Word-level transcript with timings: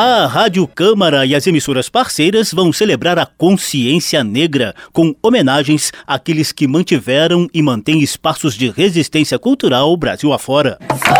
A 0.00 0.26
Rádio 0.26 0.64
Câmara 0.68 1.26
e 1.26 1.34
as 1.34 1.44
emissoras 1.44 1.88
parceiras 1.88 2.52
vão 2.52 2.72
celebrar 2.72 3.18
a 3.18 3.26
consciência 3.26 4.22
negra 4.22 4.72
com 4.92 5.12
homenagens 5.20 5.90
àqueles 6.06 6.52
que 6.52 6.68
mantiveram 6.68 7.48
e 7.52 7.60
mantêm 7.60 8.00
espaços 8.00 8.54
de 8.54 8.70
resistência 8.70 9.40
cultural 9.40 9.96
Brasil 9.96 10.32
afora. 10.32 10.78
Sou, 10.88 11.18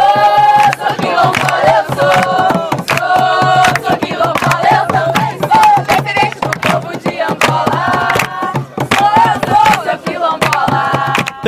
sou 1.99 2.58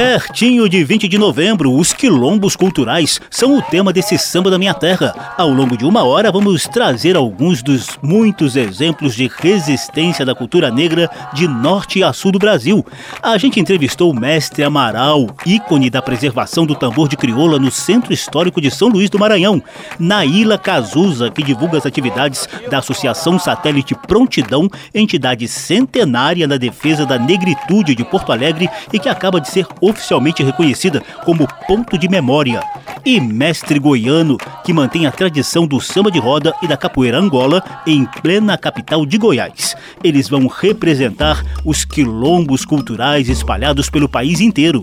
Pertinho 0.02 0.66
de 0.66 0.82
20 0.82 1.06
de 1.06 1.18
novembro, 1.18 1.74
os 1.74 1.92
quilombos 1.92 2.56
culturais 2.56 3.20
são 3.28 3.58
o 3.58 3.60
tema 3.60 3.92
desse 3.92 4.16
samba 4.16 4.50
da 4.50 4.56
minha 4.56 4.72
terra. 4.72 5.34
Ao 5.36 5.50
longo 5.50 5.76
de 5.76 5.84
uma 5.84 6.02
hora, 6.04 6.32
vamos 6.32 6.62
trazer 6.62 7.16
alguns 7.16 7.62
dos 7.62 7.98
muitos 8.02 8.56
exemplos 8.56 9.14
de 9.14 9.30
resistência 9.30 10.24
da 10.24 10.34
cultura 10.34 10.70
negra 10.70 11.10
de 11.34 11.46
norte 11.46 12.02
a 12.02 12.14
sul 12.14 12.32
do 12.32 12.38
Brasil. 12.38 12.82
A 13.22 13.36
gente 13.36 13.60
entrevistou 13.60 14.10
o 14.10 14.18
mestre 14.18 14.64
Amaral, 14.64 15.26
ícone 15.44 15.90
da 15.90 16.00
preservação 16.00 16.64
do 16.64 16.74
tambor 16.74 17.06
de 17.06 17.18
crioula 17.18 17.58
no 17.58 17.70
Centro 17.70 18.14
Histórico 18.14 18.58
de 18.58 18.70
São 18.70 18.88
Luís 18.88 19.10
do 19.10 19.18
Maranhão. 19.18 19.62
Naíla 19.98 20.56
Cazuza, 20.56 21.30
que 21.30 21.42
divulga 21.42 21.76
as 21.76 21.84
atividades 21.84 22.48
da 22.70 22.78
Associação 22.78 23.38
Satélite 23.38 23.94
Prontidão, 23.94 24.66
entidade 24.94 25.46
centenária 25.46 26.48
na 26.48 26.56
defesa 26.56 27.04
da 27.04 27.18
negritude 27.18 27.94
de 27.94 28.02
Porto 28.02 28.32
Alegre 28.32 28.66
e 28.90 28.98
que 28.98 29.06
acaba 29.06 29.38
de 29.38 29.50
ser 29.50 29.66
oficialmente 29.90 30.42
reconhecida 30.42 31.02
como 31.24 31.46
ponto 31.66 31.98
de 31.98 32.08
memória. 32.08 32.62
E 33.04 33.20
mestre 33.20 33.78
goiano, 33.78 34.36
que 34.64 34.72
mantém 34.72 35.06
a 35.06 35.12
tradição 35.12 35.66
do 35.66 35.80
samba 35.80 36.10
de 36.10 36.18
roda 36.18 36.54
e 36.62 36.66
da 36.66 36.76
capoeira 36.76 37.18
Angola 37.18 37.62
em 37.86 38.04
plena 38.04 38.58
capital 38.58 39.06
de 39.06 39.18
Goiás. 39.18 39.76
Eles 40.02 40.28
vão 40.28 40.46
representar 40.46 41.44
os 41.64 41.84
quilombos 41.84 42.64
culturais 42.64 43.28
espalhados 43.28 43.88
pelo 43.88 44.08
país 44.08 44.40
inteiro. 44.40 44.82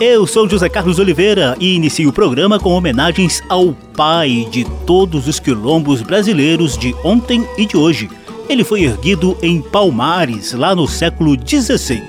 Eu 0.00 0.26
sou 0.26 0.46
José 0.46 0.68
Carlos 0.68 0.98
Oliveira 0.98 1.56
e 1.58 1.74
inicio 1.74 2.10
o 2.10 2.12
programa 2.12 2.58
com 2.58 2.70
homenagens 2.70 3.42
ao 3.48 3.72
pai 3.96 4.46
de 4.50 4.64
todos 4.84 5.26
os 5.26 5.40
quilombos 5.40 6.02
brasileiros 6.02 6.76
de 6.76 6.94
ontem 7.04 7.48
e 7.56 7.64
de 7.64 7.76
hoje, 7.76 8.10
ele 8.48 8.64
foi 8.64 8.82
erguido 8.84 9.36
em 9.42 9.60
Palmares, 9.60 10.52
lá 10.52 10.74
no 10.74 10.86
século 10.86 11.36
XVI. 11.36 12.02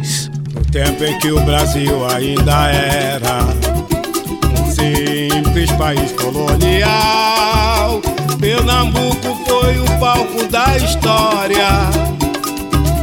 No 0.53 0.61
tempo 0.66 1.03
em 1.03 1.17
que 1.19 1.31
o 1.31 1.39
Brasil 1.41 2.05
ainda 2.08 2.69
era 2.69 3.44
um 4.59 4.72
simples 4.72 5.72
país 5.72 6.11
colonial, 6.13 8.02
Pernambuco 8.39 9.38
foi 9.47 9.80
o 9.80 10.00
palco 10.00 10.47
da 10.47 10.75
história 10.78 11.67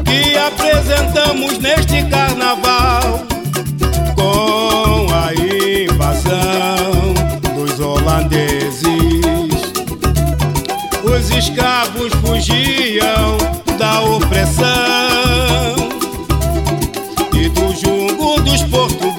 que 0.05 0.37
apresentamos 0.37 1.59
neste 1.59 2.05
carnaval 2.05 3.23
com 4.15 5.07
a 5.13 5.35
invasão 5.35 7.15
dos 7.55 7.81
holandeses. 7.81 8.83
Os 11.05 11.31
escravos 11.31 11.72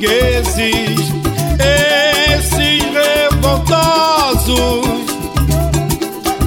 portugueses. 0.03 1.13
Esses 1.59 2.83
revoltosos, 2.93 4.55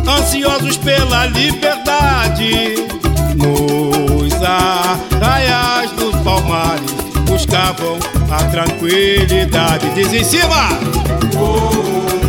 ansiosos 0.06 0.77
pela 0.78 1.27
liberdade, 1.27 2.75
nos 3.37 4.33
arraiais 4.43 5.91
dos 5.93 6.15
palmares 6.17 6.91
buscavam 7.27 7.99
a 8.31 8.44
tranquilidade. 8.44 9.88
Diz 9.94 10.12
em 10.12 10.25
cima! 10.25 10.69
Oh, 11.38 12.25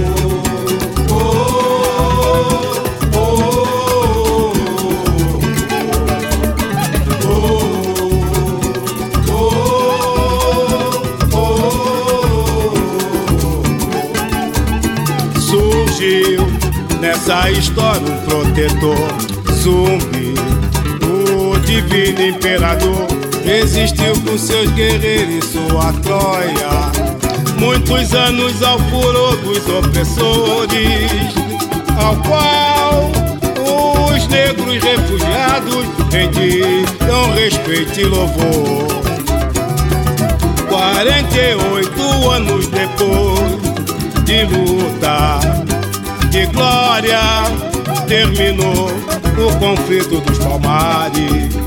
nessa 17.27 17.51
história 17.51 18.01
um 18.01 18.17
protetor 18.25 18.95
zumbi, 19.51 20.33
o 21.03 21.59
divino 21.59 22.21
imperador 22.21 23.05
resistiu 23.43 24.13
com 24.21 24.37
seus 24.37 24.71
guerreiros 24.71 25.43
e 25.43 25.47
sua 25.47 25.91
Troia. 26.03 26.91
Muitos 27.59 28.13
anos 28.13 28.63
ao 28.63 28.79
furor 28.79 29.35
dos 29.37 29.67
opressores, 29.67 31.11
ao 32.01 32.15
qual 32.17 33.11
os 34.09 34.27
negros 34.27 34.81
refugiados 34.81 35.85
rendiam 36.09 37.33
respeito 37.33 37.99
e 37.99 38.05
louvor. 38.05 38.87
48 40.69 42.29
anos 42.29 42.67
depois 42.67 44.23
de 44.23 44.43
lutar 44.45 45.66
de 46.37 46.45
glória 46.45 47.19
terminou 48.07 48.89
o 48.89 49.59
conflito 49.59 50.21
dos 50.21 50.37
palmares. 50.37 51.66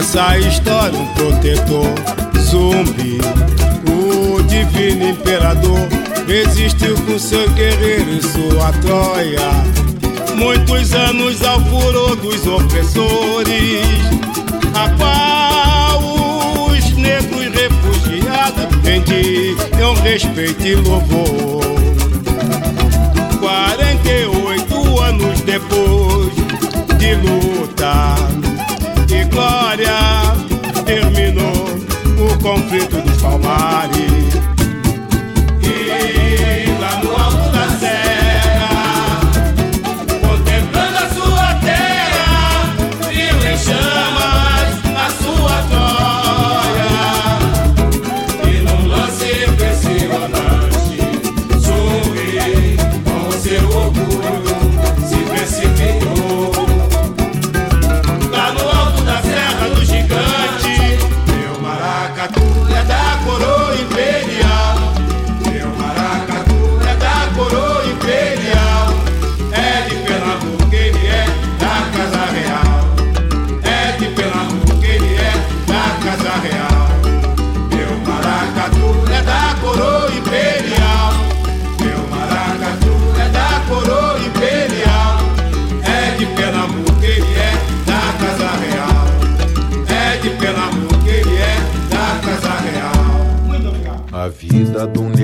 Nessa 0.00 0.38
história 0.38 0.98
um 0.98 1.06
protetor 1.08 1.92
zumbi. 2.38 3.20
O 3.86 4.42
divino 4.44 5.10
imperador 5.10 5.78
resistiu 6.26 6.96
com 7.02 7.18
seu 7.18 7.48
guerreiro 7.50 8.10
e 8.10 8.22
sua 8.22 8.72
Troia. 8.80 9.50
Muitos 10.36 10.94
anos 10.94 11.44
ao 11.44 11.60
furor 11.66 12.16
dos 12.16 12.46
opressores, 12.46 13.84
a 14.74 14.88
qual 14.96 16.70
os 16.70 16.92
negros 16.96 17.52
refugiados 17.52 18.64
rendiam 18.82 19.94
respeito 20.02 20.66
e 20.66 20.76
louvor. 20.76 21.60
48 23.38 25.00
anos 25.00 25.40
depois 25.42 26.32
de 26.98 27.14
luta 27.16 28.49
glória, 29.24 29.98
terminou 30.84 31.52
o 32.18 32.42
conflito 32.42 33.00
dos 33.02 33.22
palmares. 33.22 33.69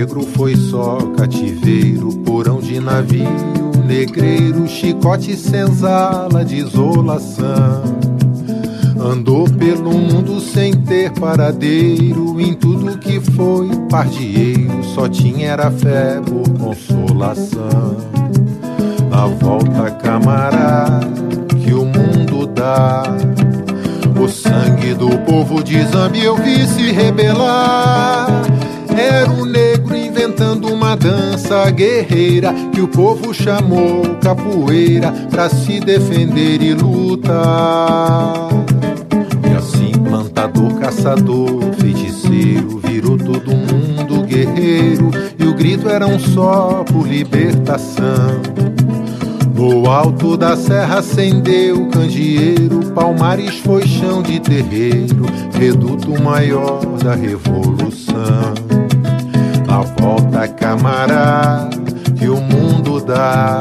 Negro 0.07 0.23
foi 0.37 0.55
só 0.55 0.99
cativeiro, 1.17 2.11
porão 2.25 2.61
de 2.61 2.79
navio, 2.79 3.27
negreiro, 3.85 4.69
chicote 4.69 5.35
senzala, 5.35 6.45
desolação. 6.45 7.83
Andou 9.01 9.51
pelo 9.51 9.93
mundo 9.93 10.41
sem 10.41 10.73
ter 10.73 11.11
paradeiro, 11.11 12.41
em 12.41 12.55
tudo 12.55 12.99
que 12.99 13.21
foi 13.21 13.69
pardieiro, 13.91 14.85
só 14.95 15.09
tinha 15.09 15.49
era 15.49 15.73
fé 15.73 16.21
por 16.21 16.49
consolação. 16.57 17.97
A 19.11 19.27
volta, 19.27 19.91
camarada, 19.91 21.01
que 21.65 21.73
o 21.73 21.85
mundo 21.85 22.47
dá. 22.47 23.03
O 24.21 24.29
sangue 24.29 24.95
do 24.95 25.11
povo 25.25 25.63
de 25.63 25.83
Zambi 25.85 26.25
eu 26.25 26.37
vi 26.37 26.67
se 26.67 26.93
rebelar. 26.93 28.29
Era 28.97 29.31
uma 29.31 29.56
dança 30.97 31.71
guerreira 31.71 32.53
que 32.73 32.81
o 32.81 32.89
povo 32.89 33.33
chamou 33.33 34.03
capoeira 34.21 35.13
pra 35.31 35.49
se 35.49 35.79
defender 35.81 36.63
e 36.63 36.75
lutar. 36.75 38.49
E 39.49 39.57
assim, 39.57 39.93
plantador, 39.93 40.75
caçador, 40.81 41.63
feiticeiro, 41.79 42.81
virou 42.85 43.17
todo 43.17 43.53
mundo 43.53 44.23
guerreiro. 44.27 45.11
E 45.39 45.45
o 45.45 45.55
grito 45.55 45.89
era 45.89 46.07
um 46.07 46.19
só 46.19 46.85
por 46.85 47.07
libertação. 47.07 48.43
No 49.55 49.89
alto 49.89 50.37
da 50.37 50.55
serra 50.55 50.99
acendeu 50.99 51.89
candeeiro, 51.89 52.93
Palmares 52.95 53.59
foi 53.61 53.87
chão 53.87 54.23
de 54.23 54.39
terreiro, 54.39 55.25
reduto 55.59 56.23
maior 56.23 56.85
da 57.03 57.15
revolução. 57.15 58.66
Camarada, 60.67 61.71
que 62.19 62.29
o 62.29 62.41
mundo 62.41 63.01
dá. 63.01 63.61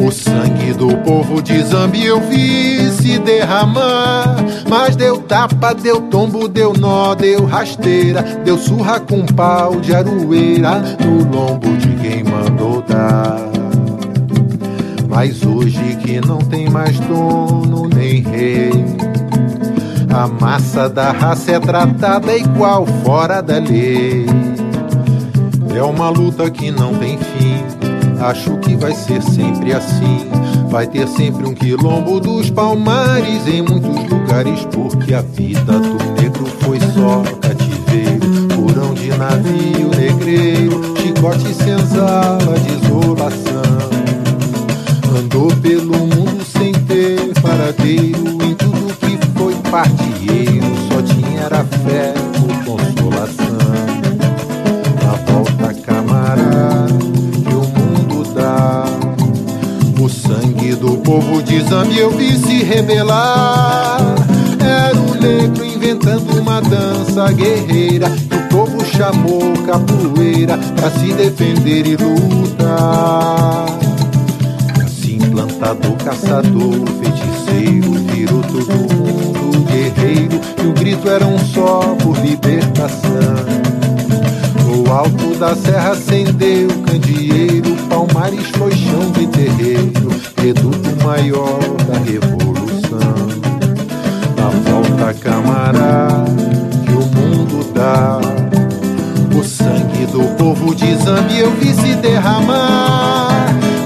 O 0.00 0.12
sangue 0.12 0.72
do 0.72 0.96
povo 0.98 1.42
de 1.42 1.60
Zambi 1.64 2.06
eu 2.06 2.20
vi 2.20 2.88
se 2.92 3.18
derramar. 3.18 4.36
Mas 4.68 4.94
deu 4.94 5.18
tapa, 5.18 5.74
deu 5.74 6.00
tombo, 6.02 6.46
deu 6.46 6.72
nó, 6.74 7.16
deu 7.16 7.44
rasteira, 7.44 8.22
deu 8.44 8.56
surra 8.56 9.00
com 9.00 9.26
pau 9.26 9.80
de 9.80 9.92
aroeira 9.92 10.80
no 11.04 11.24
lombo 11.28 11.76
de 11.76 11.88
quem 11.96 12.22
mandou 12.22 12.82
dar. 12.82 13.40
Mas 15.08 15.44
hoje 15.44 15.98
que 16.04 16.20
não 16.24 16.38
tem 16.38 16.70
mais 16.70 17.00
dono 17.00 17.88
nem 17.92 18.22
rei. 18.22 18.70
A 20.08 20.28
massa 20.28 20.88
da 20.88 21.10
raça 21.10 21.50
é 21.50 21.58
tratada 21.58 22.36
igual 22.36 22.86
fora 23.04 23.42
da 23.42 23.58
lei. 23.58 24.24
É 25.74 25.82
uma 25.82 26.10
luta 26.10 26.50
que 26.50 26.70
não 26.70 26.94
tem 26.94 27.16
fim. 27.16 27.64
Acho 28.20 28.58
que 28.58 28.76
vai 28.76 28.94
ser 28.94 29.22
sempre 29.22 29.72
assim. 29.72 30.28
Vai 30.68 30.86
ter 30.86 31.08
sempre 31.08 31.46
um 31.48 31.54
quilombo 31.54 32.20
dos 32.20 32.50
palmares 32.50 33.46
em 33.46 33.62
muitos 33.62 34.08
lugares, 34.10 34.66
porque 34.66 35.14
a 35.14 35.22
vida 35.22 35.72
do 35.78 36.20
negro 36.20 36.46
foi 36.60 36.78
só 36.80 37.22
cativeiro. 37.40 38.30
Porão 38.54 38.94
de 38.94 39.08
navio 39.08 39.90
negreiro, 39.96 40.94
chicote 40.98 41.54
senzala, 41.54 42.54
desolação. 42.60 43.90
Andou 45.18 45.50
pelo 45.56 45.96
mundo 45.98 46.44
sem 46.44 46.72
ter 46.72 47.32
paradeiro, 47.40 48.18
em 48.44 48.54
tudo 48.54 48.94
que 48.98 49.18
foi 49.38 49.54
partieiro, 49.70 50.09
de 61.50 61.68
Zambi 61.68 61.98
eu 61.98 62.10
vi 62.12 62.38
se 62.38 62.62
rebelar. 62.62 63.98
Era 64.60 64.96
o 64.96 65.14
negro 65.16 65.64
inventando 65.64 66.40
uma 66.40 66.60
dança 66.62 67.32
guerreira 67.32 68.08
que 68.08 68.36
o 68.36 68.48
povo 68.48 68.84
chamou 68.84 69.52
capoeira 69.66 70.56
pra 70.76 70.90
se 70.92 71.12
defender 71.12 71.88
e 71.88 71.96
lutar. 71.96 73.66
E 74.78 74.82
assim, 74.82 75.18
plantador, 75.18 75.96
caçador, 76.04 76.84
feiticeiro, 77.02 77.94
virou 78.12 78.42
todo 78.42 78.72
mundo 78.72 79.66
guerreiro. 79.66 80.40
E 80.62 80.66
o 80.68 80.72
grito 80.72 81.08
era 81.08 81.26
um 81.26 81.38
só 81.38 81.96
por 82.00 82.16
libertação. 82.18 83.10
No 84.66 84.92
alto 84.92 85.34
da 85.36 85.56
serra 85.56 85.90
acendeu 85.90 86.68
o 86.68 86.78
candeeiro, 86.82 87.76
Palmares 87.90 88.46
foi 88.56 88.70
chão 88.70 89.10
de 89.10 89.26
terreiro, 89.26 90.08
reduto 90.36 91.04
maior 91.04 91.58
da 91.88 91.98
revolução. 91.98 93.00
Na 94.36 94.48
volta, 94.70 95.12
camarada, 95.14 96.24
que 96.86 96.92
o 96.92 97.04
mundo 97.04 97.72
dá. 97.74 98.20
O 99.36 99.44
sangue 99.44 100.06
do 100.06 100.22
povo 100.36 100.72
de 100.72 100.94
Zambi 100.98 101.40
eu 101.40 101.50
vi 101.56 101.74
se 101.74 101.96
derramar. 101.96 103.30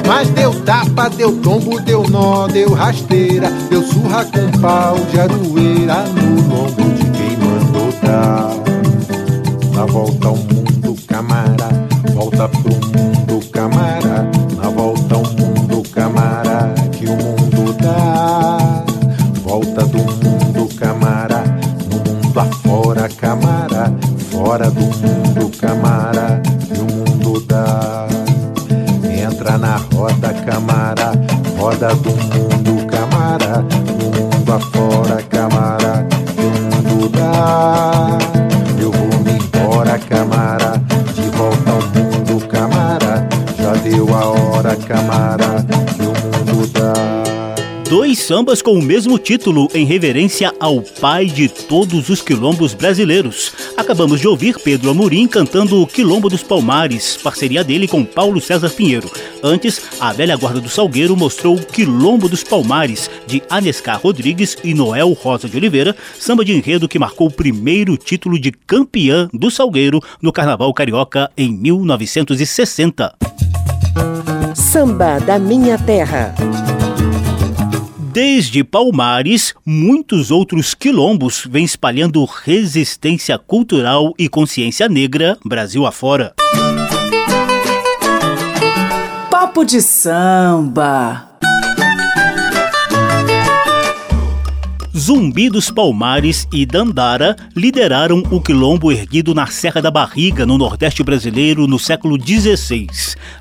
Mas 0.07 0.29
deu 0.29 0.53
tapa, 0.61 1.09
deu 1.09 1.33
tombo, 1.41 1.81
deu 1.81 2.07
nó, 2.09 2.47
deu 2.47 2.75
rasteira, 2.75 3.51
deu 3.71 3.83
surra 3.83 4.27
com 4.27 4.61
pau 4.61 4.97
de 5.11 5.19
aroeira 5.19 6.05
no 6.13 6.43
lombo 6.43 6.83
de 6.95 7.05
quem 7.11 7.37
mandou 7.39 7.91
dar. 8.03 8.55
Na 9.75 9.87
volta 9.87 10.29
ao 10.29 10.37
sambas 48.25 48.63
com 48.63 48.73
o 48.73 48.83
mesmo 48.83 49.19
título 49.19 49.69
em 49.75 49.85
reverência 49.85 50.51
ao 50.59 50.81
pai 50.81 51.27
de 51.27 51.47
todos 51.47 52.09
os 52.09 52.23
quilombos 52.23 52.73
brasileiros. 52.73 53.53
Acabamos 53.77 54.19
de 54.19 54.27
ouvir 54.27 54.59
Pedro 54.59 54.89
Amorim 54.89 55.29
cantando 55.29 55.83
o 55.83 55.87
Quilombo 55.87 56.31
dos 56.31 56.43
Palmares, 56.43 57.19
parceria 57.23 57.63
dele 57.63 57.87
com 57.87 58.03
Paulo 58.03 58.41
César 58.41 58.71
Pinheiro. 58.71 59.11
Antes, 59.43 59.83
a 60.01 60.11
velha 60.13 60.37
guarda 60.37 60.59
do 60.59 60.71
Salgueiro 60.71 61.15
mostrou 61.15 61.57
o 61.57 61.67
Quilombo 61.67 62.27
dos 62.27 62.43
Palmares, 62.43 63.11
de 63.27 63.43
Anescar 63.51 64.01
Rodrigues 64.01 64.57
e 64.65 64.73
Noel 64.73 65.13
Rosa 65.13 65.47
de 65.47 65.59
Oliveira, 65.59 65.95
samba 66.19 66.45
de 66.45 66.53
enredo 66.55 66.89
que 66.89 66.99
marcou 66.99 67.27
o 67.27 67.33
primeiro 67.33 67.95
título 67.99 68.39
de 68.39 68.53
campeã 68.53 69.29
do 69.35 69.51
Salgueiro 69.51 70.01
no 70.23 70.33
Carnaval 70.33 70.73
Carioca 70.73 71.31
em 71.37 71.53
1960. 71.53 73.15
Samba 74.55 75.19
da 75.21 75.39
Minha 75.39 75.77
Terra. 75.77 76.35
Desde 78.15 78.63
Palmares, 78.63 79.53
muitos 79.67 80.31
outros 80.31 80.73
quilombos 80.73 81.45
vêm 81.51 81.65
espalhando 81.65 82.25
resistência 82.25 83.37
cultural 83.37 84.15
e 84.17 84.29
consciência 84.29 84.89
negra 84.89 85.37
Brasil 85.45 85.85
afora. 85.85 86.33
Papo 89.29 89.65
de 89.65 89.83
samba. 89.83 91.34
Zumbi 94.97 95.51
dos 95.51 95.73
Palmares 95.73 96.47
e 96.53 96.65
Dandara 96.65 97.35
lideraram 97.57 98.23
o 98.31 98.41
quilombo 98.41 98.93
erguido 98.93 99.35
na 99.35 99.49
Serra 99.49 99.83
da 99.83 99.91
Barriga, 99.91 100.47
no 100.47 100.57
Nordeste 100.57 101.03
brasileiro, 101.03 101.67
no 101.67 101.81
século 101.81 102.17
XVI. 102.17 102.87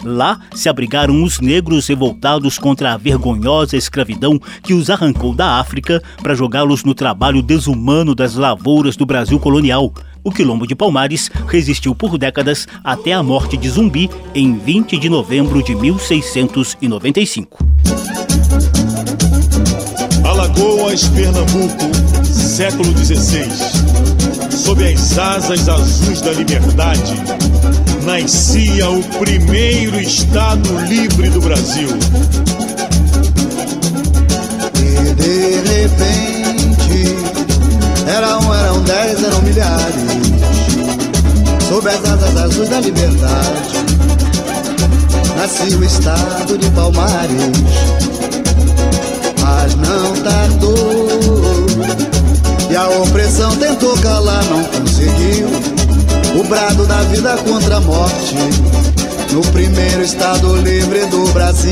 Lá 0.04 0.40
se 0.56 0.68
abrigaram 0.68 1.22
os 1.22 1.40
negros 1.40 1.86
revoltados 1.86 2.58
contra 2.58 2.92
a 2.94 2.98
vergonhosa 2.98 3.78
escravidão 3.78 4.40
que 4.64 4.74
os 4.74 4.90
arrancou 4.90 5.36
da 5.36 5.60
África 5.60 6.02
para 6.24 6.34
jogá-los 6.34 6.84
no 6.84 6.96
trabalho 6.96 7.44
desumano 7.44 8.16
das 8.16 8.34
lavouras 8.34 8.96
do 8.96 9.06
Brasil 9.06 9.40
colonial. 9.40 9.94
O 10.24 10.32
Quilombo 10.32 10.66
de 10.66 10.74
Palmares 10.74 11.30
resistiu 11.48 11.94
por 11.94 12.18
décadas 12.18 12.68
até 12.84 13.14
a 13.14 13.22
morte 13.22 13.58
de 13.58 13.70
Zumbi 13.70 14.10
em 14.34 14.58
20 14.58 14.98
de 14.98 15.08
novembro 15.08 15.62
de 15.62 15.76
1695. 15.76 17.64
Alagoas, 20.54 21.08
Pernambuco, 21.10 22.24
século 22.24 22.96
XVI. 22.98 23.50
Sob 24.52 24.84
as 24.86 25.18
asas 25.18 25.68
azuis 25.68 26.22
da 26.22 26.32
liberdade, 26.32 27.16
nascia 28.04 28.90
o 28.90 29.04
primeiro 29.20 30.00
Estado 30.00 30.70
livre 30.88 31.30
do 31.30 31.42
Brasil. 31.42 31.90
E 34.76 35.14
de 35.16 35.56
repente, 35.72 37.16
eram, 38.08 38.54
eram 38.54 38.82
dez, 38.84 39.24
eram 39.24 39.42
milhares. 39.42 39.96
Sob 41.68 41.90
as 41.90 42.06
asas 42.06 42.38
azuis 42.38 42.70
da 42.70 42.80
liberdade, 42.80 43.74
nascia 45.36 45.78
o 45.78 45.84
Estado 45.84 46.58
de 46.58 46.70
Palmares 46.72 48.23
mas 49.44 49.76
não 49.76 50.14
tardou. 50.24 51.08
E 52.70 52.76
a 52.76 52.88
opressão 53.02 53.56
tentou 53.58 53.96
calar, 53.98 54.44
não 54.46 54.64
conseguiu. 54.64 55.48
O 56.40 56.44
brado 56.46 56.86
da 56.88 57.04
vida 57.04 57.38
contra 57.38 57.78
a 57.78 57.82
morte, 57.82 58.36
no 59.32 59.42
primeiro 59.52 60.02
estado 60.02 60.56
livre 60.56 61.06
do 61.08 61.26
Brasil. 61.34 61.72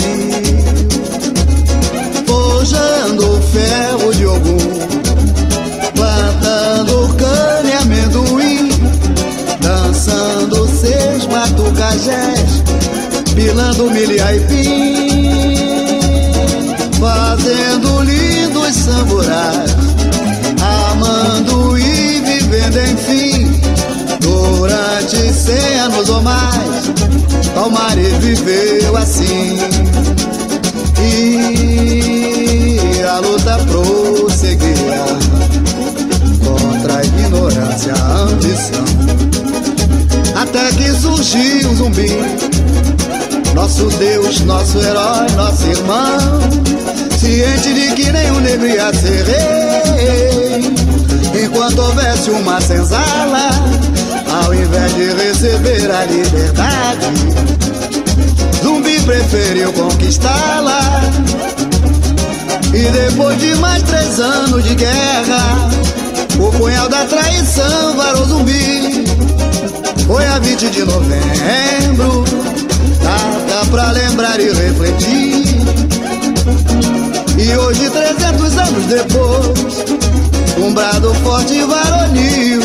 Forjando 2.28 3.38
o 3.38 3.42
ferro 3.42 4.14
de 4.14 4.24
algum, 4.26 4.58
plantando 5.96 7.16
cana 7.16 7.70
e 7.70 7.74
amendoim, 7.74 8.70
dançando 9.62 10.68
seis 10.68 11.26
matucajés, 11.26 12.64
pilando 13.34 13.90
milho 13.90 14.16
e 14.16 14.22
aipim 14.22 15.71
fazendo 17.32 18.04
lindos 18.04 18.76
samurais, 18.76 19.72
amando 20.92 21.78
e 21.78 22.20
vivendo 22.20 22.78
enfim, 22.92 23.48
durante 24.20 25.32
cem 25.32 25.80
anos 25.80 26.10
ou 26.10 26.22
mais, 26.22 26.92
Palmari 27.56 28.10
viveu 28.20 28.98
assim. 28.98 29.58
E 31.00 33.02
a 33.02 33.20
luta 33.20 33.58
prosseguia 33.60 35.06
contra 36.44 36.98
a 36.98 37.06
ignorância, 37.06 37.94
a 37.94 38.24
ambição, 38.24 38.84
até 40.36 40.70
que 40.74 40.92
surgiu 41.00 41.70
um 41.70 41.76
zumbi 41.78 42.12
nosso 43.54 43.86
Deus, 43.98 44.42
nosso 44.42 44.78
herói, 44.80 45.30
nosso 45.36 45.68
irmão, 45.68 46.40
ciente 47.22 47.72
de 47.72 47.92
que 47.94 48.12
nenhum 48.12 48.40
negro 48.40 48.68
ia 48.68 48.92
ser 48.94 49.24
rei. 49.26 50.74
Enquanto 51.46 51.80
houvesse 51.80 52.32
uma 52.32 52.60
senzala, 52.60 53.50
ao 54.44 54.52
invés 54.54 54.96
de 54.96 55.12
receber 55.14 55.92
a 55.92 56.06
liberdade, 56.06 57.06
Zumbi 58.64 59.00
preferiu 59.02 59.72
conquistá-la. 59.74 60.82
E 62.74 62.90
depois 62.90 63.38
de 63.40 63.54
mais 63.56 63.84
três 63.84 64.20
anos 64.20 64.64
de 64.64 64.74
guerra, 64.74 65.70
o 66.40 66.52
punhal 66.58 66.90
da 66.90 67.06
traição 67.06 67.96
varou 67.98 68.26
Zumbi. 68.26 69.06
Foi 70.08 70.26
a 70.26 70.40
20 70.40 70.70
de 70.72 70.84
novembro 70.84 72.26
Data 73.04 73.70
pra 73.70 73.92
lembrar 73.92 74.40
e 74.40 74.52
refletir. 74.52 75.42
E 77.42 77.58
hoje, 77.58 77.90
300 77.90 78.58
anos 78.60 78.86
depois, 78.86 79.84
um 80.64 80.72
brado 80.76 81.12
forte 81.24 81.56
e 81.56 81.66
varonil 81.66 82.62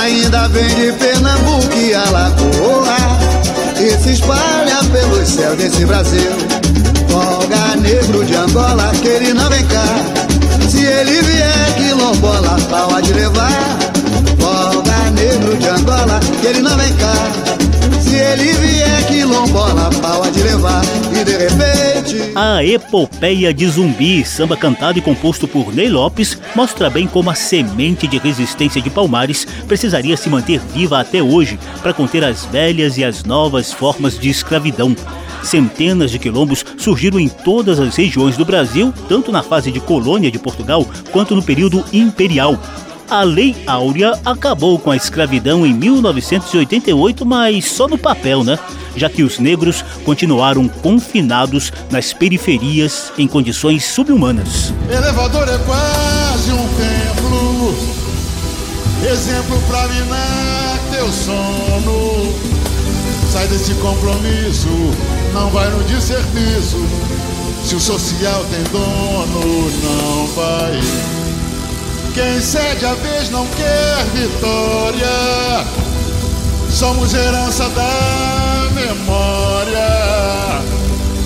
ainda 0.00 0.46
vem 0.50 0.68
de 0.68 0.92
Pernambuco 0.92 1.76
e 1.76 1.92
Alagoa 1.92 2.96
e 3.76 3.90
se 4.00 4.12
espalha 4.12 4.84
pelo 4.92 5.26
céu 5.26 5.56
desse 5.56 5.84
Brasil. 5.84 6.30
Folga 7.08 7.74
negro 7.74 8.24
de 8.24 8.36
Angola, 8.36 8.92
que 9.02 9.08
ele 9.08 9.32
não 9.32 9.48
vem 9.50 9.66
cá. 9.66 10.68
Se 10.70 10.84
ele 10.84 11.20
vier, 11.22 11.74
quilombola, 11.76 12.56
pode 12.70 13.12
levar. 13.12 13.78
Folga 14.38 15.10
negro 15.10 15.56
de 15.56 15.68
Angola, 15.68 16.20
que 16.40 16.46
ele 16.46 16.60
não 16.60 16.76
vem 16.76 16.92
cá. 16.94 17.77
Ele 18.32 18.52
vier 18.52 19.06
quilombola, 19.06 19.90
pau 20.02 20.30
de 20.30 20.42
levar 20.42 20.82
e 21.18 21.24
de 21.24 21.36
repente. 21.36 22.32
A 22.34 22.62
epopeia 22.62 23.54
de 23.54 23.66
zumbi, 23.66 24.24
samba 24.24 24.56
cantado 24.56 24.98
e 24.98 25.02
composto 25.02 25.48
por 25.48 25.74
Ney 25.74 25.88
Lopes, 25.88 26.38
mostra 26.54 26.90
bem 26.90 27.06
como 27.06 27.30
a 27.30 27.34
semente 27.34 28.06
de 28.06 28.18
resistência 28.18 28.82
de 28.82 28.90
Palmares 28.90 29.46
precisaria 29.66 30.16
se 30.16 30.28
manter 30.28 30.60
viva 30.60 31.00
até 31.00 31.22
hoje 31.22 31.58
para 31.82 31.94
conter 31.94 32.22
as 32.22 32.44
velhas 32.44 32.98
e 32.98 33.04
as 33.04 33.24
novas 33.24 33.72
formas 33.72 34.18
de 34.18 34.28
escravidão. 34.28 34.94
Centenas 35.42 36.10
de 36.10 36.18
quilombos 36.18 36.64
surgiram 36.76 37.18
em 37.18 37.28
todas 37.28 37.80
as 37.80 37.96
regiões 37.96 38.36
do 38.36 38.44
Brasil, 38.44 38.92
tanto 39.08 39.32
na 39.32 39.42
fase 39.42 39.70
de 39.70 39.80
colônia 39.80 40.30
de 40.30 40.38
Portugal 40.38 40.86
quanto 41.10 41.34
no 41.34 41.42
período 41.42 41.84
imperial, 41.92 42.58
a 43.10 43.22
Lei 43.22 43.56
Áurea 43.66 44.18
acabou 44.24 44.78
com 44.78 44.90
a 44.90 44.96
escravidão 44.96 45.66
em 45.66 45.72
1988, 45.72 47.24
mas 47.24 47.64
só 47.66 47.88
no 47.88 47.98
papel, 47.98 48.44
né? 48.44 48.58
Já 48.96 49.08
que 49.08 49.22
os 49.22 49.38
negros 49.38 49.84
continuaram 50.04 50.68
confinados 50.68 51.72
nas 51.90 52.12
periferias 52.12 53.12
em 53.16 53.26
condições 53.26 53.84
subhumanas. 53.84 54.72
Elevador 54.90 55.48
é 55.48 55.58
quase 55.58 56.52
um 56.52 56.68
templo, 56.76 57.74
exemplo 59.10 59.60
pra 59.68 59.88
minar 59.88 60.78
teu 60.92 61.10
sono. 61.12 62.34
Sai 63.32 63.46
desse 63.48 63.74
compromisso, 63.74 64.68
não 65.32 65.50
vai 65.50 65.70
no 65.70 65.84
desserviço. 65.84 66.78
Se 67.64 67.74
o 67.74 67.80
social 67.80 68.44
tem 68.50 68.62
dono, 68.72 69.70
não 69.82 70.26
vai. 70.28 71.17
Quem 72.18 72.40
cede 72.40 72.84
a 72.84 72.94
vez 72.94 73.30
não 73.30 73.46
quer 73.46 74.04
vitória. 74.12 75.64
Somos 76.68 77.14
herança 77.14 77.68
da 77.68 78.68
memória. 78.74 80.60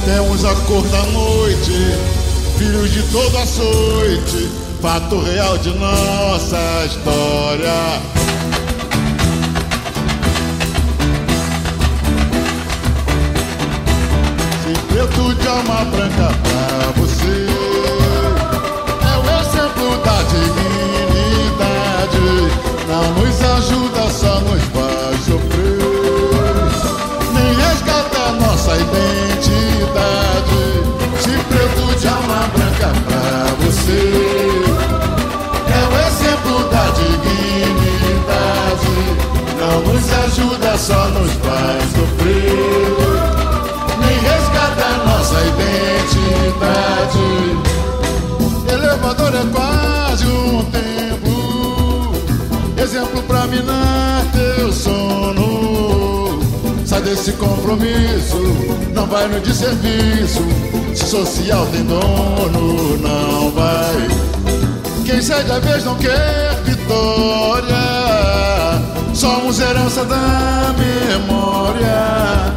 Temos 0.04 0.44
a 0.44 0.54
cor 0.66 0.87
da 0.88 1.02
noite, 1.04 1.96
filho 2.58 2.87
de 2.87 3.02
todo 3.04 3.38
açoite, 3.38 4.50
fato 4.82 5.18
real 5.22 5.56
de 5.56 5.70
nossa 5.70 6.58
história. 6.84 8.02
Preto 14.90 15.34
de 15.37 15.49
alma 15.49 15.87
branca 15.87 16.34
pra 16.42 16.92
você 17.00 17.46
é 19.00 19.16
o 19.16 19.40
exemplo 19.40 19.96
da 20.04 20.22
dignidade. 20.25 20.72
Não 22.88 23.12
nos 23.14 23.40
ajuda, 23.42 24.11
só 24.11 24.40
nos 24.40 24.62
faz 24.75 25.25
sofrer. 25.25 25.78
Nem 27.33 27.54
resgata 27.54 28.33
nossa 28.33 28.76
identidade. 28.76 30.62
Se 31.21 31.31
preto 31.45 31.95
de 32.00 32.09
alma 32.09 32.49
branca 32.54 32.90
pra 33.07 33.54
você 33.64 34.02
é 35.69 35.71
o 35.88 35.90
exemplo 36.07 36.57
da 36.71 36.85
dignidade. 36.90 38.97
Não 39.59 39.76
nos 39.92 40.07
ajuda, 40.25 40.71
só 40.76 41.00
nos 41.09 41.33
faz 41.33 41.83
sofrer. 41.92 43.01
Sai 57.33 57.37
desse 57.37 57.37
compromisso, 57.37 58.39
não 58.95 59.07
vai 59.07 59.29
no 59.29 59.41
desserviço. 59.41 60.45
Se 60.95 61.07
social 61.07 61.67
tem 61.67 61.85
dono, 61.85 62.99
não 62.99 63.51
vai. 63.51 64.09
Quem 65.05 65.21
cede 65.21 65.51
a 65.51 65.59
vez 65.59 65.85
não 65.85 65.97
quer 65.97 66.61
vitória. 66.65 67.75
Somos 69.15 69.61
herança 69.61 70.05
da 70.05 70.75
memória. 70.79 72.55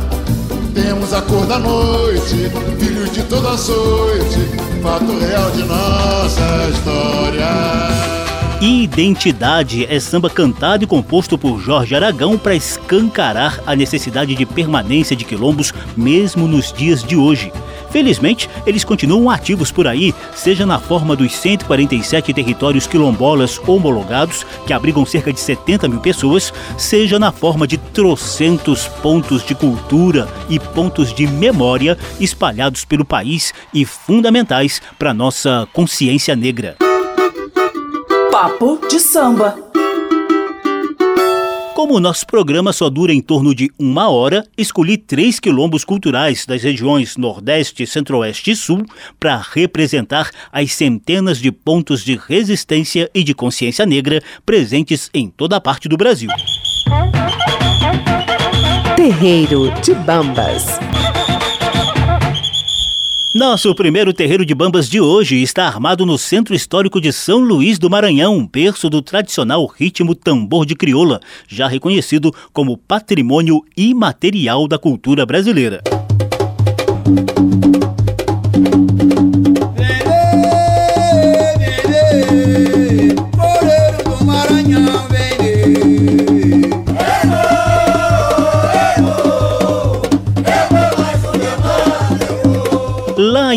Temos 0.73 1.13
a 1.13 1.21
cor 1.21 1.45
da 1.45 1.59
noite, 1.59 2.51
filho 2.79 3.07
de 3.09 3.23
toda 3.23 3.51
açoite, 3.51 4.49
fato 4.81 5.17
real 5.19 5.51
de 5.51 5.63
nossa 5.63 6.69
história. 6.71 8.24
Identidade 8.61 9.85
é 9.85 9.99
samba 9.99 10.29
cantado 10.29 10.85
e 10.85 10.87
composto 10.87 11.37
por 11.37 11.59
Jorge 11.59 11.93
Aragão 11.93 12.37
para 12.37 12.55
escancarar 12.55 13.59
a 13.65 13.75
necessidade 13.75 14.33
de 14.33 14.45
permanência 14.45 15.13
de 15.13 15.25
quilombos 15.25 15.73
mesmo 15.95 16.47
nos 16.47 16.71
dias 16.71 17.03
de 17.03 17.17
hoje. 17.17 17.51
Felizmente, 17.91 18.49
eles 18.65 18.85
continuam 18.85 19.29
ativos 19.29 19.71
por 19.71 19.87
aí, 19.87 20.15
seja 20.33 20.65
na 20.65 20.79
forma 20.79 21.17
dos 21.17 21.35
147 21.35 22.33
territórios 22.33 22.87
quilombolas 22.87 23.59
homologados, 23.67 24.45
que 24.65 24.71
abrigam 24.71 25.05
cerca 25.05 25.33
de 25.33 25.39
70 25.39 25.89
mil 25.89 25.99
pessoas, 25.99 26.53
seja 26.77 27.19
na 27.19 27.33
forma 27.33 27.67
de 27.67 27.77
trocentos 27.77 28.87
pontos 28.87 29.45
de 29.45 29.53
cultura 29.53 30.29
e 30.49 30.59
pontos 30.59 31.13
de 31.13 31.27
memória 31.27 31.97
espalhados 32.21 32.85
pelo 32.85 33.03
país 33.03 33.53
e 33.73 33.83
fundamentais 33.83 34.81
para 34.97 35.13
nossa 35.13 35.67
consciência 35.73 36.37
negra. 36.37 36.84
Papo 38.37 38.81
de 38.89 38.99
samba. 38.99 39.55
Como 41.73 41.93
o 41.93 42.01
nosso 42.01 42.27
programa 42.27 42.73
só 42.73 42.89
dura 42.89 43.13
em 43.13 43.21
torno 43.21 43.55
de 43.55 43.71
uma 43.79 44.09
hora, 44.09 44.45
escolhi 44.57 44.97
três 44.97 45.39
quilombos 45.39 45.85
culturais 45.85 46.45
das 46.45 46.61
regiões 46.61 47.15
Nordeste, 47.15 47.87
Centro-Oeste 47.87 48.51
e 48.51 48.55
Sul 48.57 48.85
para 49.17 49.37
representar 49.37 50.31
as 50.51 50.73
centenas 50.73 51.37
de 51.37 51.49
pontos 51.49 52.03
de 52.03 52.19
resistência 52.27 53.09
e 53.15 53.23
de 53.23 53.33
consciência 53.33 53.85
negra 53.85 54.21
presentes 54.45 55.09
em 55.13 55.29
toda 55.29 55.55
a 55.55 55.61
parte 55.61 55.87
do 55.87 55.95
Brasil. 55.95 56.29
Terreiro 58.97 59.71
de 59.81 59.93
Bambas. 59.93 60.77
Nosso 63.35 63.75
primeiro 63.75 64.13
terreiro 64.13 64.45
de 64.45 64.55
bambas 64.55 64.89
de 64.89 65.01
hoje 65.01 65.35
está 65.41 65.67
armado 65.67 66.05
no 66.05 66.17
Centro 66.17 66.55
Histórico 66.55 67.01
de 67.01 67.11
São 67.11 67.39
Luís 67.39 67.77
do 67.77 67.89
Maranhão, 67.89 68.47
berço 68.49 68.89
do 68.89 69.01
tradicional 69.01 69.65
ritmo 69.65 70.15
tambor 70.15 70.65
de 70.65 70.73
crioula, 70.73 71.19
já 71.45 71.67
reconhecido 71.67 72.33
como 72.53 72.77
patrimônio 72.77 73.61
imaterial 73.75 74.69
da 74.69 74.79
cultura 74.79 75.25
brasileira. 75.25 75.81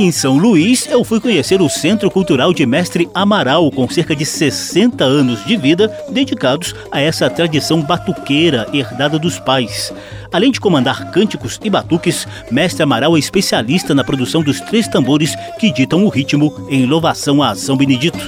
Em 0.08 0.12
São 0.12 0.38
Luís, 0.38 0.88
eu 0.90 1.04
fui 1.04 1.20
conhecer 1.20 1.60
o 1.60 1.68
Centro 1.68 2.10
Cultural 2.10 2.54
de 2.54 2.64
Mestre 2.64 3.10
Amaral, 3.12 3.70
com 3.70 3.86
cerca 3.90 4.16
de 4.16 4.24
60 4.24 5.04
anos 5.04 5.44
de 5.44 5.54
vida 5.54 5.94
dedicados 6.08 6.74
a 6.90 6.98
essa 6.98 7.28
tradição 7.28 7.82
batuqueira 7.82 8.66
herdada 8.72 9.18
dos 9.18 9.38
pais. 9.38 9.92
Além 10.32 10.50
de 10.50 10.60
comandar 10.60 11.10
cânticos 11.10 11.60
e 11.62 11.68
batuques, 11.68 12.26
Mestre 12.50 12.82
Amaral 12.82 13.16
é 13.16 13.18
especialista 13.18 13.94
na 13.94 14.02
produção 14.02 14.42
dos 14.42 14.62
três 14.62 14.88
tambores 14.88 15.36
que 15.58 15.70
ditam 15.70 16.02
o 16.06 16.08
ritmo 16.08 16.66
em 16.70 16.86
louvação 16.86 17.42
a 17.42 17.54
São 17.54 17.76
Benedito. 17.76 18.18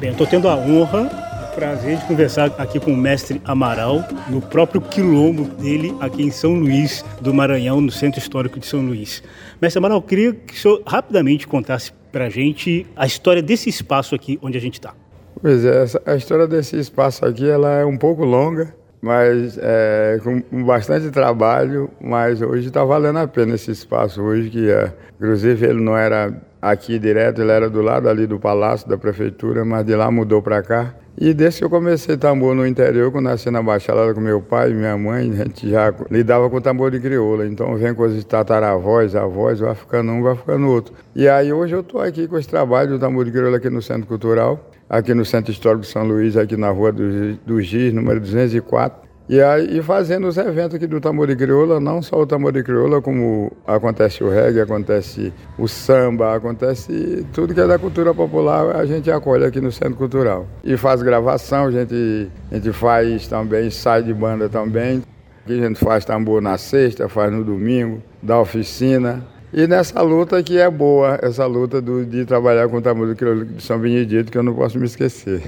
Bem, 0.00 0.08
eu 0.08 0.14
tô 0.16 0.24
tendo 0.24 0.48
a 0.48 0.56
honra 0.56 1.27
prazer 1.58 1.96
de 1.96 2.04
conversar 2.04 2.54
aqui 2.56 2.78
com 2.78 2.92
o 2.92 2.96
mestre 2.96 3.42
Amaral, 3.44 4.04
no 4.28 4.40
próprio 4.40 4.80
quilombo 4.80 5.42
dele, 5.60 5.92
aqui 5.98 6.22
em 6.22 6.30
São 6.30 6.54
Luís 6.54 7.04
do 7.20 7.34
Maranhão, 7.34 7.80
no 7.80 7.90
Centro 7.90 8.20
Histórico 8.20 8.60
de 8.60 8.66
São 8.66 8.80
Luís. 8.80 9.24
Mestre 9.60 9.78
Amaral, 9.78 9.98
eu 9.98 10.02
queria 10.02 10.32
que 10.32 10.54
o 10.54 10.56
senhor 10.56 10.80
rapidamente 10.86 11.48
contasse 11.48 11.92
para 12.12 12.26
a 12.26 12.30
gente 12.30 12.86
a 12.94 13.06
história 13.06 13.42
desse 13.42 13.68
espaço 13.68 14.14
aqui 14.14 14.38
onde 14.40 14.56
a 14.56 14.60
gente 14.60 14.74
está. 14.74 14.94
Pois 15.42 15.64
é, 15.64 15.84
a 16.06 16.14
história 16.14 16.46
desse 16.46 16.78
espaço 16.78 17.24
aqui 17.24 17.50
ela 17.50 17.72
é 17.72 17.84
um 17.84 17.98
pouco 17.98 18.24
longa, 18.24 18.72
mas 19.00 19.58
é, 19.60 20.18
com 20.22 20.64
bastante 20.64 21.10
trabalho, 21.10 21.90
mas 22.00 22.42
hoje 22.42 22.68
está 22.68 22.84
valendo 22.84 23.18
a 23.18 23.28
pena 23.28 23.54
esse 23.54 23.70
espaço 23.70 24.22
hoje, 24.22 24.50
que 24.50 24.70
é, 24.70 24.92
inclusive 25.16 25.66
ele 25.66 25.80
não 25.80 25.96
era 25.96 26.34
aqui 26.60 26.98
direto, 26.98 27.40
ele 27.40 27.52
era 27.52 27.70
do 27.70 27.80
lado 27.80 28.08
ali 28.08 28.26
do 28.26 28.38
palácio 28.38 28.88
da 28.88 28.98
prefeitura, 28.98 29.64
mas 29.64 29.84
de 29.86 29.94
lá 29.94 30.10
mudou 30.10 30.42
para 30.42 30.62
cá. 30.62 30.94
E 31.20 31.34
desde 31.34 31.58
que 31.58 31.64
eu 31.64 31.70
comecei 31.70 32.16
tambor 32.16 32.54
no 32.54 32.64
interior, 32.64 33.10
quando 33.10 33.24
nasci 33.24 33.50
na 33.50 33.60
Baixada 33.60 34.14
com 34.14 34.20
meu 34.20 34.40
pai 34.40 34.70
e 34.70 34.74
minha 34.74 34.96
mãe, 34.96 35.28
a 35.32 35.44
gente 35.44 35.68
já 35.68 35.92
lidava 36.12 36.48
com 36.48 36.60
tambor 36.60 36.92
de 36.92 37.00
crioula. 37.00 37.44
Então 37.44 37.74
vem 37.76 37.92
coisas 37.92 38.18
de 38.18 38.24
tataravós, 38.24 39.16
avós, 39.16 39.58
vai 39.58 39.74
ficando 39.74 40.12
um, 40.12 40.22
vai 40.22 40.36
ficando 40.36 40.68
outro. 40.68 40.94
E 41.16 41.28
aí 41.28 41.52
hoje 41.52 41.74
eu 41.74 41.80
estou 41.80 42.00
aqui 42.00 42.28
com 42.28 42.38
esse 42.38 42.48
trabalho 42.48 42.90
do 42.90 42.98
tambor 43.00 43.24
de 43.24 43.32
crioula 43.32 43.56
aqui 43.56 43.68
no 43.68 43.82
Centro 43.82 44.06
Cultural, 44.06 44.70
aqui 44.88 45.14
no 45.14 45.24
Centro 45.24 45.52
Histórico 45.52 45.82
de 45.82 45.88
São 45.88 46.04
Luís, 46.04 46.36
aqui 46.36 46.56
na 46.56 46.70
Rua 46.70 46.92
do, 46.92 47.34
do 47.38 47.60
Giz, 47.60 47.92
número 47.92 48.20
204. 48.20 49.08
E 49.28 49.42
aí 49.42 49.82
fazendo 49.82 50.26
os 50.26 50.38
eventos 50.38 50.74
aqui 50.76 50.86
do 50.86 51.02
tambor 51.02 51.26
de 51.26 51.36
crioula, 51.36 51.78
não 51.78 52.00
só 52.00 52.16
o 52.16 52.26
tambor 52.26 52.50
de 52.50 52.62
crioula, 52.62 53.02
como 53.02 53.52
acontece 53.66 54.24
o 54.24 54.30
reggae, 54.30 54.62
acontece 54.62 55.34
o 55.58 55.68
samba, 55.68 56.34
acontece 56.34 57.26
tudo 57.34 57.52
que 57.52 57.60
é 57.60 57.66
da 57.66 57.78
cultura 57.78 58.14
popular, 58.14 58.74
a 58.74 58.86
gente 58.86 59.10
acolhe 59.10 59.44
aqui 59.44 59.60
no 59.60 59.70
Centro 59.70 59.96
Cultural. 59.96 60.46
E 60.64 60.78
faz 60.78 61.02
gravação, 61.02 61.66
a 61.66 61.70
gente, 61.70 62.30
a 62.50 62.54
gente 62.54 62.72
faz 62.72 63.28
também, 63.28 63.70
sai 63.70 64.02
de 64.02 64.14
banda 64.14 64.48
também. 64.48 65.02
Aqui 65.44 65.60
a 65.60 65.68
gente 65.68 65.78
faz 65.78 66.06
tambor 66.06 66.40
na 66.40 66.56
sexta, 66.56 67.06
faz 67.06 67.30
no 67.30 67.44
domingo, 67.44 68.02
dá 68.22 68.40
oficina. 68.40 69.22
E 69.52 69.66
nessa 69.66 70.02
luta 70.02 70.42
que 70.42 70.58
é 70.58 70.70
boa, 70.70 71.18
essa 71.22 71.46
luta 71.46 71.80
do, 71.80 72.04
de 72.04 72.24
trabalhar 72.26 72.68
com 72.68 72.76
o 72.76 72.82
tambor 72.82 73.14
de 73.14 73.62
São 73.62 73.78
Benedito, 73.78 74.30
que 74.30 74.36
eu 74.36 74.42
não 74.42 74.54
posso 74.54 74.78
me 74.78 74.84
esquecer. 74.84 75.42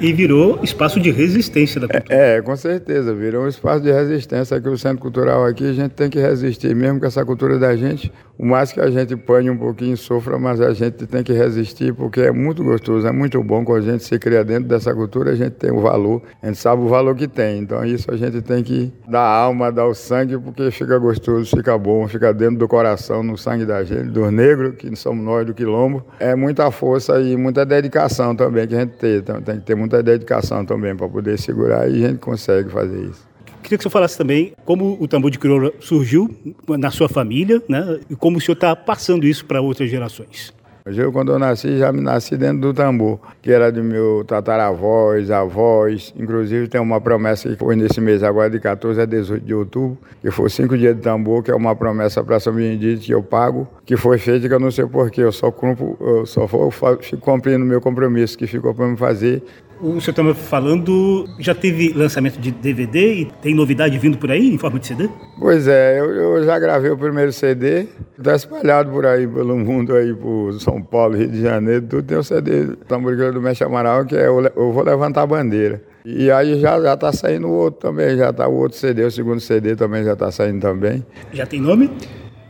E 0.00 0.12
virou 0.12 0.58
espaço 0.62 1.00
de 1.00 1.10
resistência 1.10 1.80
da 1.80 1.86
cultura. 1.86 2.14
É, 2.14 2.42
com 2.42 2.56
certeza, 2.56 3.14
virou 3.14 3.44
um 3.44 3.48
espaço 3.48 3.82
de 3.82 3.92
resistência 3.92 4.56
aqui, 4.56 4.68
o 4.68 4.76
Centro 4.76 4.98
Cultural 4.98 5.44
aqui, 5.44 5.64
a 5.64 5.72
gente 5.72 5.92
tem 5.92 6.10
que 6.10 6.18
resistir, 6.18 6.74
mesmo 6.74 6.98
com 6.98 7.06
essa 7.06 7.24
cultura 7.24 7.58
da 7.58 7.76
gente, 7.76 8.12
o 8.38 8.44
mais 8.44 8.72
que 8.72 8.80
a 8.80 8.90
gente 8.90 9.16
pane 9.16 9.48
um 9.48 9.56
pouquinho, 9.56 9.96
sofra, 9.96 10.38
mas 10.38 10.60
a 10.60 10.72
gente 10.72 11.06
tem 11.06 11.22
que 11.22 11.32
resistir, 11.32 11.94
porque 11.94 12.20
é 12.20 12.32
muito 12.32 12.62
gostoso, 12.62 13.06
é 13.06 13.12
muito 13.12 13.42
bom 13.42 13.64
quando 13.64 13.88
a 13.88 13.92
gente 13.92 14.04
se 14.04 14.18
cria 14.18 14.44
dentro 14.44 14.68
dessa 14.68 14.94
cultura, 14.94 15.30
a 15.30 15.34
gente 15.34 15.52
tem 15.52 15.70
o 15.70 15.80
valor, 15.80 16.20
a 16.42 16.46
gente 16.46 16.58
sabe 16.58 16.82
o 16.82 16.88
valor 16.88 17.14
que 17.14 17.26
tem, 17.26 17.60
então 17.60 17.84
isso 17.84 18.10
a 18.10 18.16
gente 18.16 18.42
tem 18.42 18.62
que 18.62 18.92
dar 19.08 19.22
alma, 19.22 19.72
dar 19.72 19.86
o 19.86 19.94
sangue, 19.94 20.36
porque 20.36 20.70
fica 20.70 20.98
gostoso, 20.98 21.56
fica 21.56 21.78
bom, 21.78 22.06
fica 22.08 22.34
dentro 22.34 22.58
do 22.58 22.68
coração, 22.68 23.22
no 23.36 23.38
sangue 23.38 23.66
da 23.66 23.84
gente, 23.84 24.08
dos 24.08 24.32
negros, 24.32 24.74
que 24.76 24.96
somos 24.96 25.22
nós 25.22 25.46
do 25.46 25.52
Quilombo. 25.52 26.02
É 26.18 26.34
muita 26.34 26.70
força 26.70 27.20
e 27.20 27.36
muita 27.36 27.66
dedicação 27.66 28.34
também 28.34 28.66
que 28.66 28.74
a 28.74 28.80
gente 28.80 28.96
tem. 28.96 29.16
Então, 29.16 29.40
tem 29.42 29.56
que 29.56 29.66
ter 29.66 29.74
muita 29.74 30.02
dedicação 30.02 30.64
também 30.64 30.96
para 30.96 31.06
poder 31.06 31.38
segurar 31.38 31.88
e 31.88 32.04
a 32.04 32.08
gente 32.08 32.18
consegue 32.18 32.70
fazer 32.70 32.98
isso. 32.98 33.26
Queria 33.62 33.78
que 33.78 33.84
você 33.84 33.90
falasse 33.90 34.16
também 34.16 34.54
como 34.64 34.96
o 35.00 35.06
tambor 35.06 35.30
de 35.30 35.38
crioula 35.38 35.72
surgiu 35.80 36.34
na 36.68 36.90
sua 36.90 37.08
família, 37.08 37.62
né? 37.68 37.98
E 38.08 38.14
como 38.14 38.38
o 38.38 38.40
senhor 38.40 38.54
está 38.54 38.74
passando 38.74 39.26
isso 39.26 39.44
para 39.44 39.60
outras 39.60 39.90
gerações. 39.90 40.54
Eu, 40.86 41.10
quando 41.10 41.32
eu 41.32 41.38
nasci, 41.38 41.78
já 41.78 41.92
me 41.92 42.00
nasci 42.00 42.36
dentro 42.36 42.60
do 42.60 42.72
tambor, 42.72 43.18
que 43.42 43.50
era 43.50 43.72
de 43.72 43.82
meu 43.82 44.22
tataravós, 44.24 45.32
avós. 45.32 46.14
Inclusive, 46.16 46.68
tem 46.68 46.80
uma 46.80 47.00
promessa 47.00 47.48
que 47.48 47.56
foi 47.56 47.74
nesse 47.74 48.00
mês 48.00 48.22
agora, 48.22 48.48
de 48.48 48.60
14 48.60 49.00
a 49.00 49.04
18 49.04 49.44
de 49.44 49.52
outubro, 49.52 49.98
que 50.22 50.30
foi 50.30 50.48
cinco 50.48 50.78
dias 50.78 50.94
de 50.94 51.02
tambor, 51.02 51.42
que 51.42 51.50
é 51.50 51.54
uma 51.56 51.74
promessa 51.74 52.22
para 52.22 52.38
São 52.38 52.52
Benedito 52.52 53.02
que 53.02 53.12
eu 53.12 53.20
pago, 53.20 53.66
que 53.84 53.96
foi 53.96 54.16
feita 54.18 54.46
que 54.46 54.54
eu 54.54 54.60
não 54.60 54.70
sei 54.70 54.86
porquê, 54.86 55.22
eu 55.22 55.32
só 55.32 55.50
cumpro, 55.50 55.96
eu 56.00 56.24
só 56.24 56.46
vou, 56.46 56.70
fico 56.70 57.20
cumprindo 57.20 57.64
meu 57.64 57.80
compromisso 57.80 58.38
que 58.38 58.46
ficou 58.46 58.72
para 58.72 58.86
me 58.86 58.96
fazer 58.96 59.42
o 59.80 60.00
senhor 60.00 60.10
estava 60.10 60.34
falando, 60.34 61.28
já 61.38 61.54
teve 61.54 61.92
lançamento 61.92 62.38
de 62.38 62.50
DVD 62.50 63.14
e 63.14 63.24
tem 63.42 63.54
novidade 63.54 63.98
vindo 63.98 64.18
por 64.18 64.30
aí 64.30 64.54
em 64.54 64.58
forma 64.58 64.78
de 64.78 64.86
CD? 64.86 65.08
Pois 65.38 65.68
é, 65.68 66.00
eu, 66.00 66.10
eu 66.10 66.44
já 66.44 66.58
gravei 66.58 66.90
o 66.90 66.96
primeiro 66.96 67.32
CD, 67.32 67.86
está 68.18 68.34
espalhado 68.34 68.90
por 68.90 69.04
aí 69.06 69.26
pelo 69.26 69.56
mundo, 69.56 69.94
aí 69.94 70.14
por 70.14 70.52
São 70.60 70.82
Paulo, 70.82 71.16
Rio 71.16 71.28
de 71.28 71.42
Janeiro, 71.42 71.86
tudo 71.86 72.02
tem 72.02 72.16
o 72.16 72.22
CD 72.22 72.76
Tamborigueira 72.88 73.32
do 73.32 73.40
Mestre 73.40 73.66
Amaral, 73.66 74.04
que 74.04 74.16
é 74.16 74.26
eu, 74.26 74.40
eu 74.56 74.72
Vou 74.72 74.82
Levantar 74.82 75.22
a 75.22 75.26
Bandeira. 75.26 75.82
E 76.04 76.30
aí 76.30 76.60
já, 76.60 76.80
já 76.80 76.96
tá 76.96 77.12
saindo 77.12 77.48
o 77.48 77.52
outro 77.52 77.80
também, 77.80 78.16
já 78.16 78.32
tá 78.32 78.46
o 78.46 78.54
outro 78.54 78.78
CD, 78.78 79.04
o 79.04 79.10
segundo 79.10 79.40
CD 79.40 79.74
também 79.74 80.04
já 80.04 80.12
está 80.12 80.30
saindo 80.30 80.60
também. 80.60 81.04
Já 81.32 81.44
tem 81.44 81.60
nome? 81.60 81.90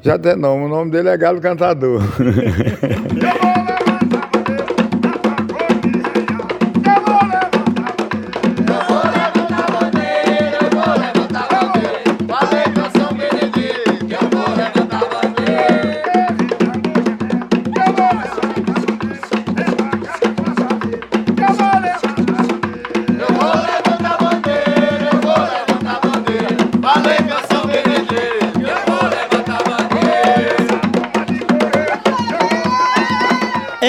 Já 0.02 0.18
tem 0.18 0.36
nome, 0.36 0.66
o 0.66 0.68
nome 0.68 0.90
dele 0.90 1.08
é 1.08 1.16
Galo 1.16 1.40
Cantador. 1.40 2.00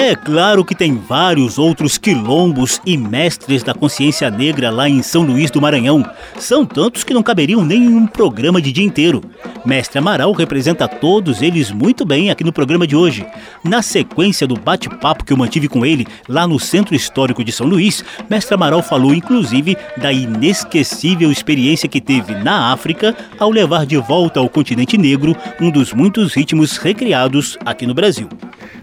É 0.08 0.16
claro 0.16 0.64
que 0.64 0.74
tem 0.74 0.96
vários 0.96 1.58
outros 1.58 1.98
quilombos 1.98 2.80
e 2.86 2.96
mestres 2.96 3.62
da 3.62 3.74
consciência 3.74 4.30
negra 4.30 4.70
lá 4.70 4.88
em 4.88 5.02
São 5.02 5.20
Luís 5.20 5.50
do 5.50 5.60
Maranhão. 5.60 6.02
São 6.38 6.64
tantos 6.64 7.04
que 7.04 7.12
não 7.12 7.22
caberiam 7.22 7.62
nem 7.62 7.84
em 7.84 7.94
um 7.94 8.06
programa 8.06 8.58
de 8.58 8.72
dia 8.72 8.86
inteiro. 8.86 9.22
Mestre 9.68 9.98
Amaral 9.98 10.32
representa 10.32 10.88
todos 10.88 11.42
eles 11.42 11.70
muito 11.70 12.02
bem 12.02 12.30
aqui 12.30 12.42
no 12.42 12.54
programa 12.54 12.86
de 12.86 12.96
hoje. 12.96 13.26
Na 13.62 13.82
sequência 13.82 14.46
do 14.46 14.58
bate-papo 14.58 15.26
que 15.26 15.30
eu 15.30 15.36
mantive 15.36 15.68
com 15.68 15.84
ele 15.84 16.06
lá 16.26 16.48
no 16.48 16.58
Centro 16.58 16.94
Histórico 16.94 17.44
de 17.44 17.52
São 17.52 17.66
Luís, 17.66 18.02
Mestre 18.30 18.54
Amaral 18.54 18.82
falou 18.82 19.12
inclusive 19.12 19.76
da 19.98 20.10
inesquecível 20.10 21.30
experiência 21.30 21.86
que 21.86 22.00
teve 22.00 22.34
na 22.36 22.72
África 22.72 23.14
ao 23.38 23.50
levar 23.50 23.84
de 23.84 23.98
volta 23.98 24.40
ao 24.40 24.48
continente 24.48 24.96
negro 24.96 25.36
um 25.60 25.70
dos 25.70 25.92
muitos 25.92 26.32
ritmos 26.32 26.78
recriados 26.78 27.58
aqui 27.62 27.86
no 27.86 27.92
Brasil. 27.92 28.26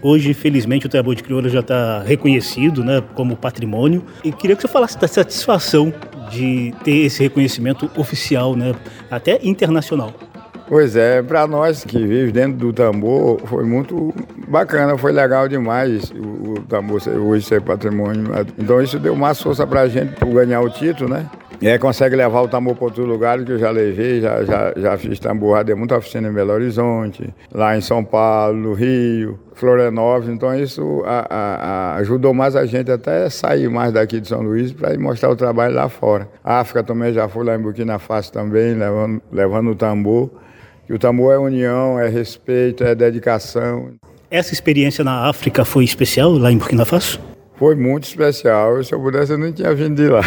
Hoje, 0.00 0.32
felizmente, 0.34 0.86
o 0.86 0.88
tambor 0.88 1.16
de 1.16 1.22
crioula 1.24 1.48
já 1.48 1.60
está 1.60 2.00
reconhecido 2.02 2.84
né, 2.84 3.02
como 3.14 3.36
patrimônio. 3.36 4.04
E 4.22 4.30
queria 4.30 4.54
que 4.54 4.62
você 4.62 4.68
falasse 4.68 4.96
da 4.96 5.08
satisfação 5.08 5.92
de 6.30 6.72
ter 6.84 6.98
esse 6.98 7.22
reconhecimento 7.22 7.90
oficial, 7.96 8.54
né, 8.54 8.72
até 9.10 9.40
internacional. 9.42 10.14
Pois 10.68 10.96
é, 10.96 11.22
para 11.22 11.46
nós 11.46 11.84
que 11.84 11.98
vivemos 11.98 12.32
dentro 12.32 12.58
do 12.58 12.72
tambor, 12.72 13.40
foi 13.46 13.64
muito 13.64 14.12
bacana, 14.48 14.98
foi 14.98 15.12
legal 15.12 15.46
demais 15.46 16.10
o, 16.10 16.54
o 16.54 16.60
tambor 16.62 17.00
hoje 17.08 17.46
ser 17.46 17.62
patrimônio. 17.62 18.24
Então 18.58 18.82
isso 18.82 18.98
deu 18.98 19.14
mais 19.14 19.40
força 19.40 19.64
para 19.64 19.82
a 19.82 19.88
gente 19.88 20.14
para 20.16 20.28
ganhar 20.28 20.60
o 20.60 20.68
título, 20.68 21.08
né? 21.08 21.30
E 21.60 21.68
aí 21.68 21.78
consegue 21.78 22.14
levar 22.16 22.42
o 22.42 22.48
tambor 22.48 22.74
para 22.74 22.84
outros 22.84 23.06
lugares 23.06 23.44
que 23.44 23.52
eu 23.52 23.58
já 23.58 23.70
levei, 23.70 24.20
já, 24.20 24.44
já, 24.44 24.74
já 24.76 24.98
fiz 24.98 25.18
tambor, 25.18 25.62
dei 25.64 25.74
muita 25.74 25.96
oficina 25.96 26.28
em 26.28 26.32
Belo 26.32 26.52
Horizonte, 26.52 27.32
lá 27.54 27.76
em 27.76 27.80
São 27.80 28.04
Paulo, 28.04 28.74
Rio, 28.74 29.38
Florianópolis. 29.54 30.28
Então 30.28 30.54
isso 30.54 31.02
a, 31.06 31.26
a, 31.30 31.94
a 31.94 31.96
ajudou 31.96 32.34
mais 32.34 32.56
a 32.56 32.66
gente 32.66 32.90
até 32.90 33.30
sair 33.30 33.70
mais 33.70 33.92
daqui 33.92 34.20
de 34.20 34.28
São 34.28 34.42
Luís 34.42 34.72
para 34.72 34.92
ir 34.92 34.98
mostrar 34.98 35.30
o 35.30 35.36
trabalho 35.36 35.74
lá 35.74 35.88
fora. 35.88 36.28
A 36.44 36.60
África 36.60 36.82
também 36.82 37.12
já 37.12 37.26
fui 37.26 37.44
lá 37.44 37.54
em 37.54 37.60
Burkina 37.60 37.98
Faso 37.98 38.32
também, 38.32 38.74
levando, 38.74 39.22
levando 39.32 39.70
o 39.70 39.74
tambor. 39.74 40.30
E 40.88 40.92
o 40.92 40.98
tambor 40.98 41.34
é 41.34 41.38
união, 41.38 41.98
é 41.98 42.08
respeito, 42.08 42.84
é 42.84 42.94
dedicação. 42.94 43.92
Essa 44.30 44.52
experiência 44.52 45.02
na 45.02 45.28
África 45.28 45.64
foi 45.64 45.84
especial 45.84 46.32
lá 46.32 46.50
em 46.50 46.58
Burkina 46.58 46.84
Faso? 46.84 47.20
Foi 47.58 47.74
muito 47.74 48.04
especial. 48.04 48.84
Se 48.84 48.94
eu 48.94 49.00
pudesse, 49.00 49.32
eu 49.32 49.38
não 49.38 49.50
tinha 49.50 49.74
vindo 49.74 49.96
de 49.96 50.08
lá. 50.08 50.20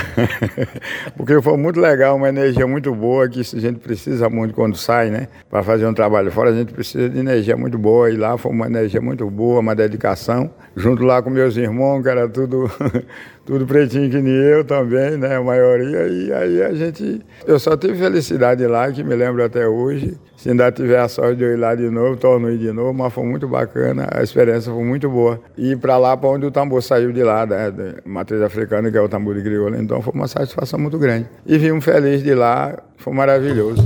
Porque 1.15 1.39
foi 1.41 1.58
muito 1.58 1.80
legal, 1.80 2.15
uma 2.15 2.28
energia 2.28 2.65
muito 2.65 2.93
boa, 2.95 3.30
que 3.30 3.41
a 3.41 3.60
gente 3.60 3.80
precisa 3.80 4.28
muito 4.30 4.56
quando 4.56 4.76
sai, 4.76 5.12
né? 5.12 5.28
Para 5.48 5.62
fazer 5.62 5.86
um 5.86 5.93
trabalho 5.93 6.32
fora, 6.32 6.50
a 6.50 6.54
gente 6.54 6.74
precisa 6.74 7.08
de 7.08 7.19
energia 7.19 7.56
muito 7.56 7.78
boa. 7.78 8.10
E 8.10 8.17
lá 8.17 8.36
foi 8.36 8.52
uma 8.52 8.65
energia 8.65 9.00
muito 9.00 9.30
boa, 9.30 9.60
uma 9.60 9.76
dedicação. 9.76 10.50
Junto 10.76 11.04
lá 11.04 11.22
com 11.22 11.30
meus 11.30 11.56
irmãos, 11.56 12.02
que 12.02 12.10
era 12.10 12.28
tudo, 12.28 12.69
tudo 13.45 13.65
pretinho 13.65 14.10
que 14.10 14.21
nem 14.21 14.34
eu 14.34 14.63
também, 14.63 15.17
né? 15.17 15.36
A 15.36 15.41
maioria. 15.41 16.08
E 16.08 16.32
aí 16.32 16.63
a 16.63 16.73
gente. 16.73 17.21
Eu 17.45 17.60
só 17.60 17.75
tive 17.75 17.95
felicidade 17.95 18.65
lá, 18.67 18.91
que 18.91 19.04
me 19.04 19.15
lembro 19.15 19.43
até 19.43 19.67
hoje. 19.67 20.17
Se 20.38 20.49
ainda 20.49 20.71
tiver 20.71 20.99
a 20.99 21.08
sorte 21.10 21.38
de 21.38 21.43
eu 21.43 21.54
ir 21.54 21.58
lá 21.58 21.75
de 21.75 21.89
novo, 21.89 22.15
torno 22.15 22.49
ir 22.49 22.58
de 22.58 22.71
novo, 22.71 22.93
mas 22.93 23.12
foi 23.12 23.25
muito 23.25 23.45
bacana, 23.45 24.08
a 24.10 24.23
experiência 24.23 24.71
foi 24.71 24.84
muito 24.86 25.10
boa. 25.10 25.38
E 25.58 25.75
para 25.75 25.97
lá, 25.97 26.15
para 26.15 26.30
onde 26.30 26.45
o 26.45 26.52
tambor 26.52 26.82
saiu 26.82 27.12
de 27.12 27.21
lá, 27.23 27.45
né, 27.45 27.69
da 27.69 27.95
matriz 28.06 28.41
africana, 28.41 28.89
que 28.89 28.97
é 28.97 29.02
o 29.02 29.10
tambor 29.10 29.36
de 29.36 29.41
crioula, 29.41 29.78
então 29.78 30.02
foi 30.02 30.13
uma 30.13 30.30
satisfação 30.30 30.80
muito 30.80 30.97
grande. 30.97 31.28
E 31.45 31.58
vimos 31.58 31.84
feliz 31.84 32.23
de 32.23 32.34
lá, 32.34 32.78
foi 32.95 33.13
maravilhoso. 33.13 33.84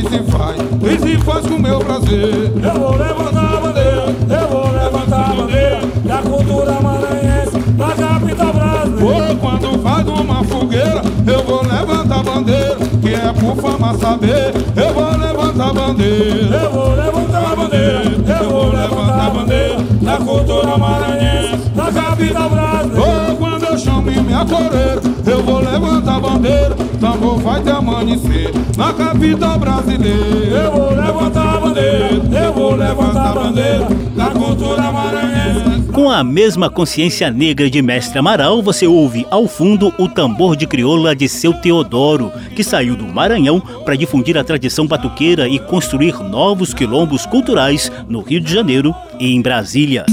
Se 0.00 0.22
faz 0.30 0.56
e 0.82 0.98
se 0.98 1.18
faz 1.24 1.46
com 1.46 1.58
meu 1.58 1.78
prazer. 1.78 2.52
Eu 2.62 2.80
vou 2.80 2.96
levantar 2.96 3.56
a 3.56 3.60
bandeira, 3.60 4.14
eu 4.28 4.48
vou 4.48 4.72
levantar 4.72 5.30
a 5.30 5.34
bandeira 5.34 5.80
da 6.04 6.18
cultura 6.18 6.80
maranhense 6.80 7.58
na 7.76 7.88
capital 7.94 8.52
brasileira. 8.52 9.32
Oh, 9.32 9.36
quando 9.36 9.78
faz 9.82 10.06
uma 10.06 10.44
fogueira, 10.44 11.02
eu 11.26 11.42
vou 11.44 11.62
levantar 11.62 12.20
a 12.20 12.22
bandeira, 12.22 12.76
que 13.00 13.14
é 13.14 13.32
por 13.32 13.56
fama 13.56 13.94
saber. 13.98 14.52
Eu 14.76 14.94
vou 14.94 15.10
levantar 15.16 15.70
a 15.70 15.72
bandeira, 15.72 16.56
eu 16.56 16.70
vou 16.70 16.94
levantar 16.94 17.52
a 17.52 17.56
bandeira, 17.56 18.02
eu 18.40 18.50
vou 18.50 18.72
levantar 18.72 19.26
a 19.26 19.30
bandeira 19.30 19.76
da 20.02 20.16
cultura 20.18 20.78
maranhense 20.78 21.70
na 21.74 21.92
capital 21.92 22.50
brasileira. 22.50 23.32
Oh, 23.32 23.36
quando 23.36 23.64
eu 23.64 23.78
chamo 23.78 24.02
minha 24.02 24.44
coreira, 24.44 25.00
eu 25.26 25.42
vou 25.42 25.60
levantar 25.60 26.16
a 26.16 26.20
bandeira, 26.20 26.76
tambor 26.96 27.38
vai 27.38 27.62
te 27.62 27.70
amanhecer 27.70 28.50
na 28.76 28.92
capital 28.92 29.58
brasileira. 29.58 30.56
Eu 30.64 30.72
vou 30.72 30.90
levantar 30.90 31.56
a 31.56 31.60
bandeira, 31.60 32.44
eu 32.44 32.52
vou 32.52 32.74
levantar 32.74 33.30
a 33.30 33.34
bandeira 33.34 33.88
da 34.14 34.26
cultura 34.30 34.92
maranhense. 34.92 35.92
Com 35.92 36.10
a 36.10 36.22
mesma 36.22 36.68
consciência 36.68 37.30
negra 37.30 37.70
de 37.70 37.80
Mestre 37.80 38.18
Amaral, 38.18 38.62
você 38.62 38.86
ouve 38.86 39.26
ao 39.30 39.48
fundo 39.48 39.92
o 39.98 40.08
tambor 40.08 40.54
de 40.56 40.66
crioula 40.66 41.16
de 41.16 41.28
seu 41.28 41.54
Teodoro, 41.54 42.30
que 42.54 42.62
saiu 42.62 42.96
do 42.96 43.04
Maranhão 43.04 43.60
para 43.60 43.96
difundir 43.96 44.36
a 44.36 44.44
tradição 44.44 44.86
batuqueira 44.86 45.48
e 45.48 45.58
construir 45.58 46.14
novos 46.22 46.74
quilombos 46.74 47.24
culturais 47.24 47.90
no 48.08 48.20
Rio 48.20 48.40
de 48.40 48.52
Janeiro 48.52 48.94
e 49.18 49.34
em 49.34 49.40
Brasília. 49.40 50.04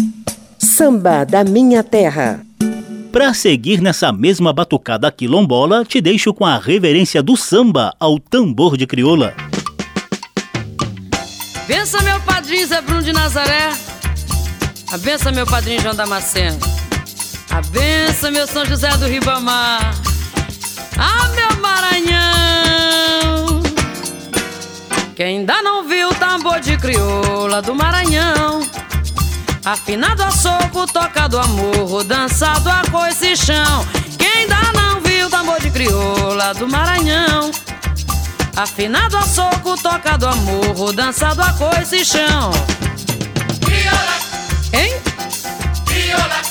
Samba 0.57 1.25
da 1.25 1.43
Minha 1.43 1.83
Terra. 1.83 2.39
Para 3.13 3.31
seguir 3.31 3.79
nessa 3.79 4.11
mesma 4.11 4.51
batucada 4.51 5.11
quilombola, 5.11 5.85
te 5.85 6.01
deixo 6.01 6.33
com 6.33 6.43
a 6.43 6.57
reverência 6.57 7.21
do 7.21 7.37
samba 7.37 7.93
ao 7.99 8.17
tambor 8.17 8.75
de 8.75 8.87
crioula. 8.87 9.35
Pensa 11.67 12.01
meu 12.01 12.19
padrinho 12.21 12.65
Zé 12.65 12.81
Bruno 12.81 13.03
de 13.03 13.13
Nazaré. 13.13 13.69
A 14.91 14.97
benção, 14.97 15.31
meu 15.31 15.45
padrinho 15.45 15.79
João 15.79 15.93
Damasceno. 15.93 16.57
A 17.51 17.61
benção, 17.61 18.31
meu 18.31 18.47
São 18.47 18.65
José 18.65 18.89
do 18.97 19.05
Ribamar. 19.05 19.93
Ah, 20.97 21.29
meu 21.35 21.61
Maranhão. 21.61 23.61
Quem 25.15 25.37
ainda 25.37 25.61
não 25.61 25.87
viu 25.87 26.09
o 26.09 26.15
tambor 26.15 26.59
de 26.59 26.75
crioula 26.77 27.61
do 27.61 27.75
Maranhão 27.75 28.72
Afinado 29.65 30.21
a 30.23 30.29
soco, 30.31 30.85
tocado 30.85 31.39
a 31.39 31.47
morro, 31.47 32.03
dançado 32.03 32.69
a 32.69 32.81
coice 32.91 33.31
e 33.31 33.37
chão. 33.37 33.87
Quem 34.17 34.27
ainda 34.41 34.57
não 34.73 34.99
viu 35.01 35.27
o 35.27 35.29
tambor 35.29 35.59
de 35.61 35.71
crioula 35.71 36.53
do 36.53 36.67
Maranhão? 36.67 37.49
Afinado 38.57 39.17
a 39.17 39.21
soco, 39.21 39.77
tocado 39.77 40.27
a 40.27 40.35
morro, 40.35 40.91
dançado 40.91 41.41
a 41.41 41.53
coice 41.53 41.97
e 42.01 42.05
chão. 42.05 42.51
Crioula, 43.63 44.17
Hein? 44.73 44.95
crioula, 45.85 46.42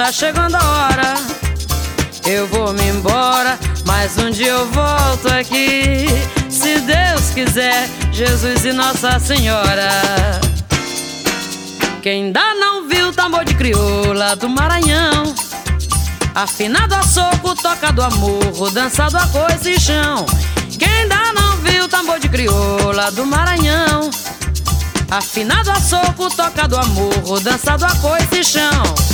está 0.00 0.12
chegando 0.12 0.54
a 0.54 0.64
hora. 0.64 1.14
Eu 2.26 2.46
vou 2.48 2.72
me 2.72 2.88
embora, 2.88 3.58
mas 3.84 4.16
um 4.16 4.30
dia 4.30 4.52
eu 4.52 4.66
volto 4.70 5.28
aqui. 5.28 6.06
Se 6.48 6.80
Deus 6.80 7.30
quiser, 7.34 7.86
Jesus 8.10 8.64
e 8.64 8.72
Nossa 8.72 9.18
Senhora. 9.18 9.90
Quem 12.02 12.24
ainda 12.24 12.54
não 12.54 12.88
viu 12.88 13.08
o 13.08 13.12
tambor 13.12 13.44
de 13.44 13.54
crioula 13.54 14.34
do 14.36 14.48
Maranhão? 14.48 15.34
Afinado 16.34 16.94
a 16.94 17.02
soco, 17.02 17.54
tocado 17.54 18.02
a 18.02 18.08
morro, 18.08 18.70
dançado 18.70 19.18
a 19.18 19.26
coice 19.26 19.72
e 19.72 19.80
chão. 19.80 20.24
Quem 20.78 20.88
ainda 20.88 21.32
não 21.34 21.58
viu 21.58 21.84
o 21.84 21.88
tambor 21.88 22.18
de 22.18 22.28
crioula 22.30 23.12
do 23.12 23.26
Maranhão? 23.26 24.08
Afinado 25.10 25.70
a 25.70 25.78
soco, 25.78 26.30
tocado 26.34 26.78
a 26.78 26.86
morro, 26.86 27.38
dançado 27.40 27.84
a 27.84 27.94
coice 27.96 28.40
e 28.40 28.44
chão. 28.44 29.10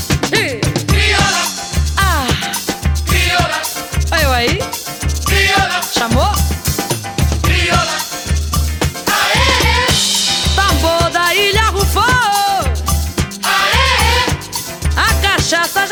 Olha 4.12 4.22
eu 4.22 4.32
aí, 4.32 4.58
crioula, 5.24 5.80
chamou? 5.92 6.32
crioula. 7.42 7.96
Aê, 9.12 9.86
Tambor 10.54 11.10
da 11.10 11.34
ilha 11.34 11.64
rufou, 11.70 12.02
aê, 13.42 14.26
a 14.96 15.14
cachaça 15.22 15.85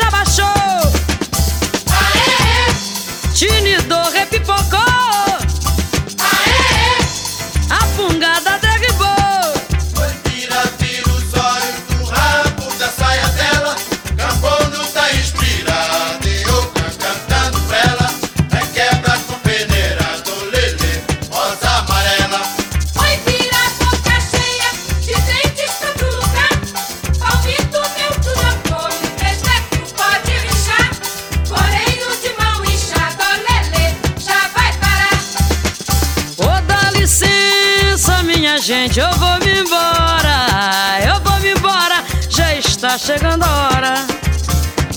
gente, 38.65 38.99
eu 38.99 39.11
vou 39.11 39.37
me 39.41 39.59
embora. 39.59 40.97
Eu 41.05 41.21
vou 41.21 41.39
me 41.39 41.51
embora, 41.51 42.03
já 42.27 42.55
está 42.55 42.97
chegando 42.97 43.43
a 43.43 43.69
hora. 43.69 43.93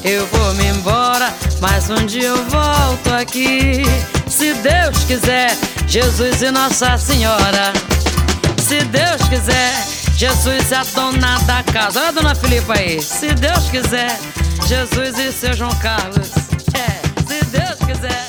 Eu 0.03 0.27
vou 0.29 0.55
me 0.55 0.69
embora, 0.69 1.35
mas 1.61 1.91
um 1.91 2.07
dia 2.07 2.29
eu 2.29 2.45
volto 2.47 3.13
aqui. 3.13 3.83
Se 4.27 4.55
Deus 4.55 5.05
quiser, 5.05 5.55
Jesus 5.87 6.41
e 6.41 6.51
Nossa 6.51 6.97
Senhora. 6.97 7.75
Se 8.57 8.83
Deus 8.85 9.29
quiser, 9.29 9.75
Jesus 10.17 10.73
é 10.73 10.77
a 10.77 10.85
dona 10.95 11.39
da 11.41 11.63
casa. 11.63 12.01
Olha 12.01 12.09
a 12.09 12.13
dona 12.13 12.35
Filipa 12.35 12.73
aí. 12.73 13.03
Se 13.03 13.35
Deus 13.35 13.69
quiser, 13.69 14.19
Jesus 14.67 15.19
e 15.19 15.31
seu 15.31 15.53
João 15.53 15.75
Carlos. 15.75 16.48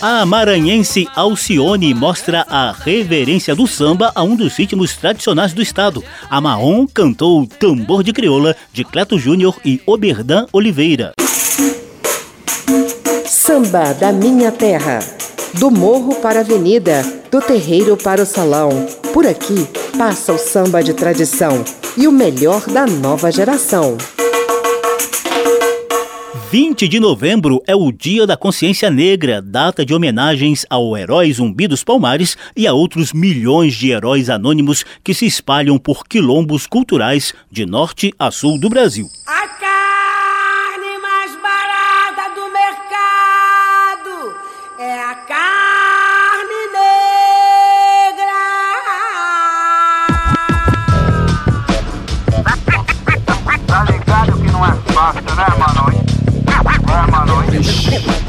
A 0.02 0.26
maranhense 0.26 1.08
Alcione 1.14 1.94
mostra 1.94 2.46
a 2.50 2.72
reverência 2.72 3.54
do 3.54 3.68
samba 3.68 4.12
a 4.16 4.24
um 4.24 4.36
dos 4.36 4.56
ritmos 4.56 4.96
tradicionais 4.96 5.52
do 5.52 5.62
estado. 5.62 6.04
A 6.30 6.40
Maon 6.40 6.88
cantou 6.88 7.46
Tambor 7.46 8.02
de 8.02 8.14
Crioula, 8.14 8.56
de 8.72 8.86
Cleto 8.86 9.20
Júnior 9.20 9.58
e 9.66 9.82
Oberdan 9.86 10.46
Oliveira. 10.54 11.14
Samba 13.26 13.94
da 13.94 14.14
minha 14.14 14.52
terra. 14.52 15.00
Do 15.56 15.70
morro 15.70 16.16
para 16.16 16.40
a 16.40 16.42
avenida, 16.44 17.02
do 17.30 17.42
terreiro 17.42 17.98
para 17.98 18.22
o 18.22 18.26
salão. 18.26 18.70
Por 19.12 19.28
aqui 19.28 19.68
passa 19.98 20.32
o 20.32 20.38
samba 20.38 20.82
de 20.82 20.94
tradição 20.94 21.66
e 21.98 22.08
o 22.08 22.12
melhor 22.12 22.62
da 22.70 22.86
nova 22.86 23.32
geração. 23.32 23.98
20 26.52 26.88
de 26.88 27.00
novembro 27.00 27.62
é 27.68 27.76
o 27.76 27.92
Dia 27.92 28.26
da 28.26 28.36
Consciência 28.36 28.90
Negra, 28.90 29.40
data 29.40 29.86
de 29.86 29.94
homenagens 29.94 30.66
ao 30.68 30.98
herói 30.98 31.32
Zumbi 31.32 31.68
dos 31.68 31.84
Palmares 31.84 32.36
e 32.58 32.66
a 32.66 32.74
outros 32.74 33.14
milhões 33.14 33.76
de 33.76 33.92
heróis 33.92 34.32
anônimos 34.32 34.84
que 35.04 35.14
se 35.14 35.28
espalham 35.28 35.78
por 35.78 36.08
quilombos 36.08 36.66
culturais 36.66 37.36
de 37.52 37.68
norte 37.68 38.12
a 38.18 38.32
sul 38.32 38.60
do 38.60 38.68
Brasil. 38.68 39.06
A 39.28 39.39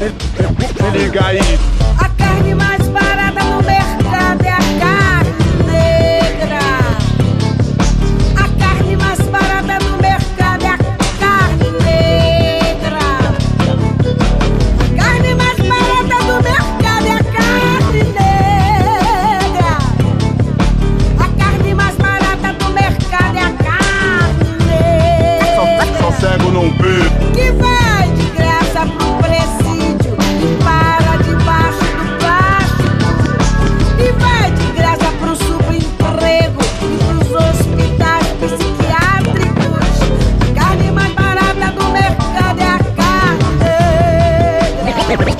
Se 0.01 0.97
liga 0.97 1.27
aí. 1.27 1.39
A 1.79 1.80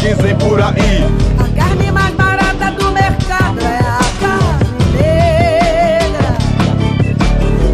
dizem 0.01 0.35
por 0.37 0.59
aí. 0.59 1.05
A 1.37 1.47
carne 1.55 1.91
mais 1.91 2.15
barata 2.15 2.71
do 2.71 2.91
mercado 2.91 3.59
é 3.59 3.77
a 3.77 3.99
carne 4.19 4.85
negra. 4.97 6.37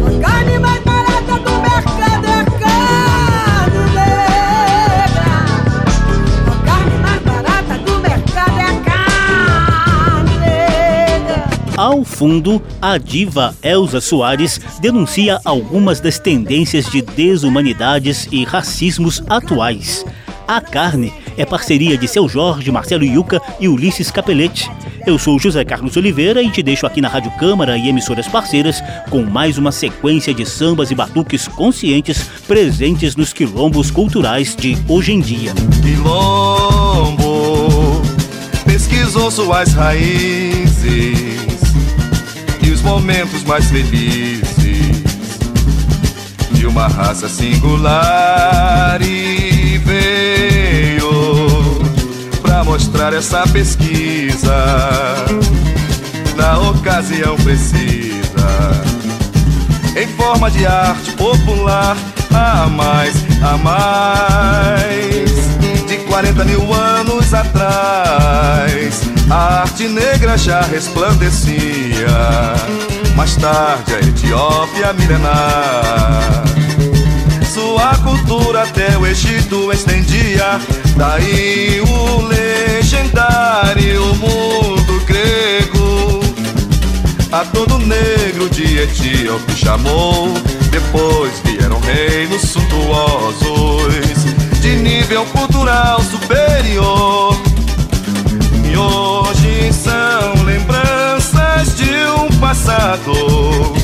A 0.06 0.20
carne 0.20 0.58
mais 0.58 0.84
barata 0.84 1.38
do 1.38 1.52
mercado 1.62 2.26
é 2.26 2.40
a 2.40 2.44
carne 2.44 3.80
negra. 3.94 5.28
A 6.46 6.60
carne 6.66 6.98
mais 6.98 7.22
barata 7.22 7.78
do 7.78 7.98
mercado 7.98 8.58
é 8.58 8.64
a 8.64 8.80
carne 8.82 10.36
negra. 10.38 11.46
Ao 11.78 12.04
fundo, 12.04 12.62
a 12.82 12.98
diva 12.98 13.56
Elsa 13.62 14.02
Soares 14.02 14.60
denuncia 14.82 15.40
algumas 15.46 15.98
das 15.98 16.18
tendências 16.18 16.84
de 16.90 17.00
desumanidades 17.00 18.28
e 18.30 18.44
racismos 18.44 19.22
atuais. 19.30 20.04
A 20.48 20.62
Carne 20.62 21.12
é 21.36 21.44
parceria 21.44 21.98
de 21.98 22.08
Seu 22.08 22.26
Jorge, 22.26 22.72
Marcelo 22.72 23.04
Yuca 23.04 23.38
e 23.60 23.68
Ulisses 23.68 24.10
Capelete. 24.10 24.70
Eu 25.06 25.18
sou 25.18 25.38
José 25.38 25.62
Carlos 25.62 25.94
Oliveira 25.98 26.42
e 26.42 26.50
te 26.50 26.62
deixo 26.62 26.86
aqui 26.86 27.02
na 27.02 27.08
Rádio 27.08 27.30
Câmara 27.32 27.76
e 27.76 27.86
emissoras 27.86 28.26
parceiras 28.26 28.82
com 29.10 29.24
mais 29.24 29.58
uma 29.58 29.70
sequência 29.70 30.32
de 30.32 30.46
sambas 30.46 30.90
e 30.90 30.94
batuques 30.94 31.46
conscientes 31.48 32.22
presentes 32.46 33.14
nos 33.14 33.30
quilombos 33.34 33.90
culturais 33.90 34.56
de 34.56 34.78
hoje 34.88 35.12
em 35.12 35.20
dia. 35.20 35.52
Quilombo 35.82 37.20
pesquisou 38.64 39.30
suas 39.30 39.74
raízes 39.74 40.82
e 42.66 42.70
os 42.70 42.80
momentos 42.80 43.44
mais 43.44 43.70
felizes 43.70 44.48
de 46.52 46.66
uma 46.66 46.88
raça 46.88 47.28
singular 47.28 48.98
veio 50.28 51.80
pra 52.42 52.64
mostrar 52.64 53.12
essa 53.12 53.46
pesquisa. 53.48 54.54
Na 56.36 56.58
ocasião 56.58 57.36
precisa 57.36 58.18
em 59.96 60.06
forma 60.16 60.50
de 60.50 60.64
arte 60.66 61.12
popular 61.12 61.96
a 62.32 62.66
mais 62.66 63.14
a 63.42 63.56
mais. 63.56 65.28
De 65.86 65.96
40 66.08 66.44
mil 66.44 66.72
anos 66.72 67.34
atrás 67.34 69.02
a 69.30 69.62
arte 69.62 69.88
negra 69.88 70.36
já 70.36 70.60
resplandecia. 70.62 72.06
Mais 73.16 73.34
tarde 73.36 73.94
a 73.94 73.98
Etiópia 73.98 74.92
milenar 74.92 76.47
Sua 77.58 77.92
cultura 77.96 78.62
até 78.62 78.96
o 78.96 79.04
Egito 79.04 79.72
estendia. 79.72 80.60
Daí 80.96 81.80
o 81.80 82.22
legendário 82.22 84.14
mundo 84.14 85.04
grego 85.04 86.20
A 87.32 87.44
todo 87.46 87.80
negro 87.80 88.48
de 88.48 88.78
Etíope 88.78 89.52
chamou. 89.56 90.32
Depois 90.70 91.40
vieram 91.44 91.80
reinos 91.80 92.42
suntuosos 92.42 94.24
De 94.60 94.76
nível 94.76 95.26
cultural 95.26 96.00
superior. 96.00 97.36
E 98.70 98.76
hoje 98.76 99.72
são 99.72 100.44
lembranças 100.44 101.76
de 101.76 101.90
um 102.20 102.28
passado 102.38 103.77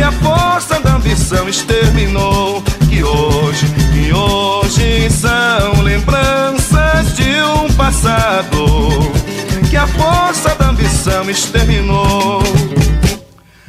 que 0.00 0.04
a 0.04 0.12
força 0.12 0.80
da 0.80 0.94
ambição 0.94 1.46
exterminou. 1.46 2.62
Que 2.88 3.04
hoje, 3.04 3.66
que 3.92 4.10
hoje 4.10 5.10
são 5.10 5.82
lembranças 5.82 7.14
de 7.14 7.30
um 7.42 7.70
passado 7.74 9.12
que 9.68 9.76
a 9.76 9.86
força 9.86 10.54
da 10.54 10.70
ambição 10.70 11.28
exterminou. 11.28 12.42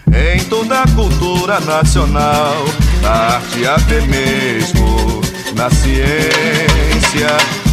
Em 0.07 0.39
toda 0.45 0.83
a 0.83 0.87
cultura 0.95 1.59
nacional, 1.59 2.63
na 3.01 3.09
arte 3.09 3.67
até 3.67 3.99
mesmo 3.99 5.21
na 5.53 5.69
ciência, 5.69 7.27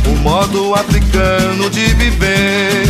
o 0.05 0.17
modo 0.17 0.75
africano 0.75 1.71
de 1.71 1.87
viver 1.95 2.83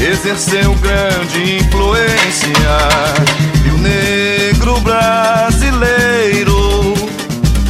exerceu 0.00 0.74
grande 0.74 1.58
influência 1.58 3.51
negro 3.82 4.80
brasileiro, 4.80 6.54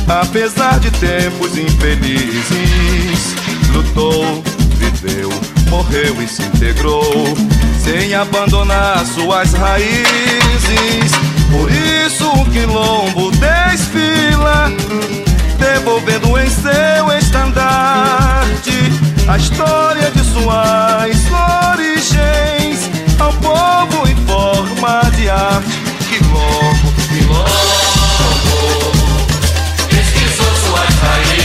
apesar 0.07 0.79
de 0.79 0.90
tempos 0.92 1.57
infelizes, 1.57 3.35
lutou, 3.72 4.44
viveu, 4.77 5.31
morreu 5.68 6.22
e 6.22 6.29
se 6.29 6.42
integrou, 6.42 7.25
sem 7.83 8.14
abandonar 8.14 9.05
suas 9.07 9.53
raízes. 9.55 11.12
Por 11.51 11.70
isso 11.70 12.29
o 12.29 12.44
quilombo 12.51 13.31
desfila, 13.33 14.70
devolvendo 15.59 16.38
em 16.38 16.48
seu 16.48 17.11
estandarte 17.18 18.92
a 19.29 19.37
história 19.37 20.11
de 20.11 20.25
suas 20.25 21.16
origens 21.72 22.90
ao 23.18 23.33
povo 23.35 24.09
em 24.09 24.16
forma 24.27 25.03
de 25.16 25.31
arte. 25.31 25.82
Quilombo, 26.42 26.92
quilombo, 27.09 27.52
pesquisou 29.88 30.52
suas 30.57 30.94
raízes 30.96 31.41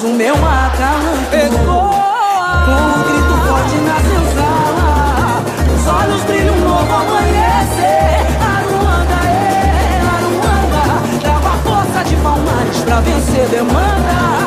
Mas 0.00 0.04
o 0.08 0.14
meu 0.14 0.34
acalanto 0.36 1.34
ecoa 1.34 2.62
Com 2.64 2.70
um 2.70 3.02
grito 3.02 3.34
forte 3.48 3.74
na 3.78 3.96
senzala. 3.96 5.42
Os 5.74 5.88
olhos 5.88 6.22
brilham 6.22 6.54
um 6.54 6.60
novo 6.60 6.94
amanhecer. 6.94 8.22
Aruanda, 8.40 9.28
é, 9.28 10.00
Aruanda 10.14 11.18
Trava 11.20 11.48
a 11.48 11.58
força 11.64 12.04
de 12.04 12.14
palmares 12.14 12.78
pra 12.84 13.00
vencer 13.00 13.48
demanda 13.48 14.37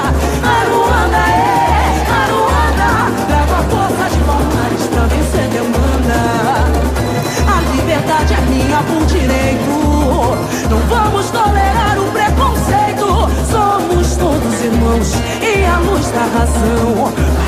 e 16.11 16.17
a 16.17 16.25
luz 16.25 16.25
da 16.25 16.25
razão 16.25 17.40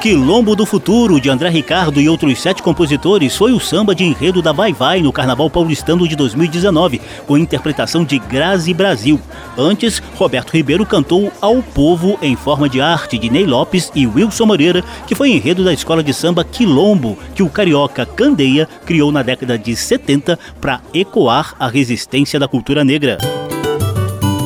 Quilombo 0.00 0.54
do 0.54 0.64
Futuro, 0.64 1.20
de 1.20 1.28
André 1.28 1.48
Ricardo 1.48 2.00
e 2.00 2.08
outros 2.08 2.40
sete 2.40 2.62
compositores, 2.62 3.36
foi 3.36 3.52
o 3.52 3.58
samba 3.58 3.96
de 3.96 4.04
enredo 4.04 4.40
da 4.40 4.52
Vai 4.52 4.72
Vai 4.72 5.02
no 5.02 5.12
Carnaval 5.12 5.50
Paulistano 5.50 6.06
de 6.06 6.14
2019, 6.14 7.00
com 7.26 7.36
interpretação 7.36 8.04
de 8.04 8.16
Grazi 8.16 8.72
Brasil. 8.72 9.20
Antes, 9.56 10.00
Roberto 10.14 10.52
Ribeiro 10.52 10.86
cantou 10.86 11.32
Ao 11.40 11.60
Povo 11.60 12.16
em 12.22 12.36
forma 12.36 12.68
de 12.68 12.80
arte 12.80 13.18
de 13.18 13.28
Ney 13.28 13.44
Lopes 13.44 13.90
e 13.92 14.06
Wilson 14.06 14.46
Moreira, 14.46 14.84
que 15.04 15.16
foi 15.16 15.30
enredo 15.30 15.64
da 15.64 15.72
escola 15.72 16.02
de 16.02 16.14
samba 16.14 16.44
Quilombo, 16.44 17.18
que 17.34 17.42
o 17.42 17.50
carioca 17.50 18.06
Candeia 18.06 18.68
criou 18.86 19.10
na 19.10 19.24
década 19.24 19.58
de 19.58 19.74
70 19.74 20.38
para 20.60 20.80
ecoar 20.94 21.56
a 21.58 21.66
resistência 21.66 22.38
da 22.38 22.46
cultura 22.46 22.84
negra. 22.84 23.18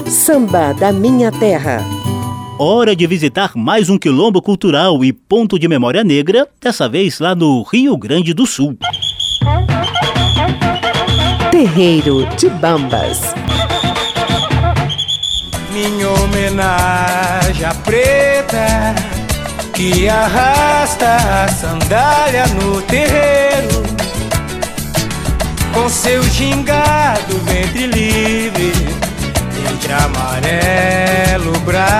Samba 0.07 0.73
da 0.73 0.91
Minha 0.91 1.31
Terra. 1.31 1.85
Hora 2.65 2.95
de 2.95 3.05
visitar 3.09 3.57
mais 3.57 3.91
um 3.91 3.99
quilombo 3.99 4.41
cultural 4.41 5.05
e 5.05 5.13
ponto 5.13 5.59
de 5.59 5.67
memória 5.67 6.05
negra, 6.05 6.47
dessa 6.61 6.89
vez 6.89 7.19
lá 7.19 7.35
no 7.35 7.65
Rio 7.65 7.97
Grande 7.97 8.33
do 8.33 8.47
Sul. 8.47 8.79
Terreiro 11.51 12.25
de 12.37 12.49
Bambas. 12.49 13.35
Minha 15.73 16.09
homenagem 16.09 17.65
à 17.65 17.75
preta 17.75 18.95
que 19.75 20.09
arrasta 20.09 21.17
a 21.17 21.49
sandália 21.49 22.47
no 22.47 22.81
terreiro 22.83 23.83
com 25.75 25.89
seu 25.89 26.23
gingado 26.23 27.39
ventre 27.39 27.87
livre, 27.89 28.73
entre 29.83 29.93
amarelo 29.93 31.59
brasileiro. 31.61 31.93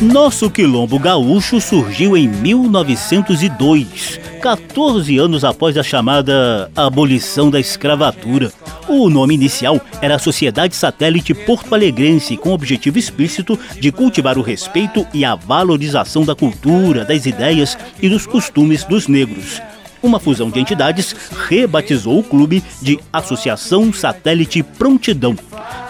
Nosso 0.00 0.50
quilombo 0.50 0.98
gaúcho 0.98 1.60
surgiu 1.60 2.16
em 2.16 2.26
1902, 2.28 4.18
14 4.42 5.16
anos 5.18 5.44
após 5.44 5.76
a 5.76 5.82
chamada 5.82 6.70
abolição 6.74 7.50
da 7.50 7.60
escravatura. 7.60 8.50
O 8.88 9.08
nome 9.08 9.34
inicial 9.34 9.80
era 10.00 10.18
Sociedade 10.18 10.74
Satélite 10.76 11.34
Porto 11.34 11.74
Alegrense, 11.74 12.36
com 12.36 12.50
o 12.50 12.54
objetivo 12.54 12.98
explícito 12.98 13.58
de 13.80 13.90
cultivar 13.90 14.38
o 14.38 14.42
respeito 14.42 15.06
e 15.14 15.24
a 15.24 15.34
valorização 15.34 16.24
da 16.24 16.34
cultura, 16.34 17.04
das 17.04 17.26
ideias 17.26 17.78
e 18.00 18.08
dos 18.08 18.26
costumes 18.26 18.84
dos 18.84 19.08
negros. 19.08 19.60
Uma 20.02 20.20
fusão 20.20 20.50
de 20.50 20.60
entidades 20.60 21.14
rebatizou 21.48 22.18
o 22.18 22.24
clube 22.24 22.62
de 22.80 22.98
Associação 23.12 23.92
Satélite 23.92 24.62
Prontidão. 24.62 25.36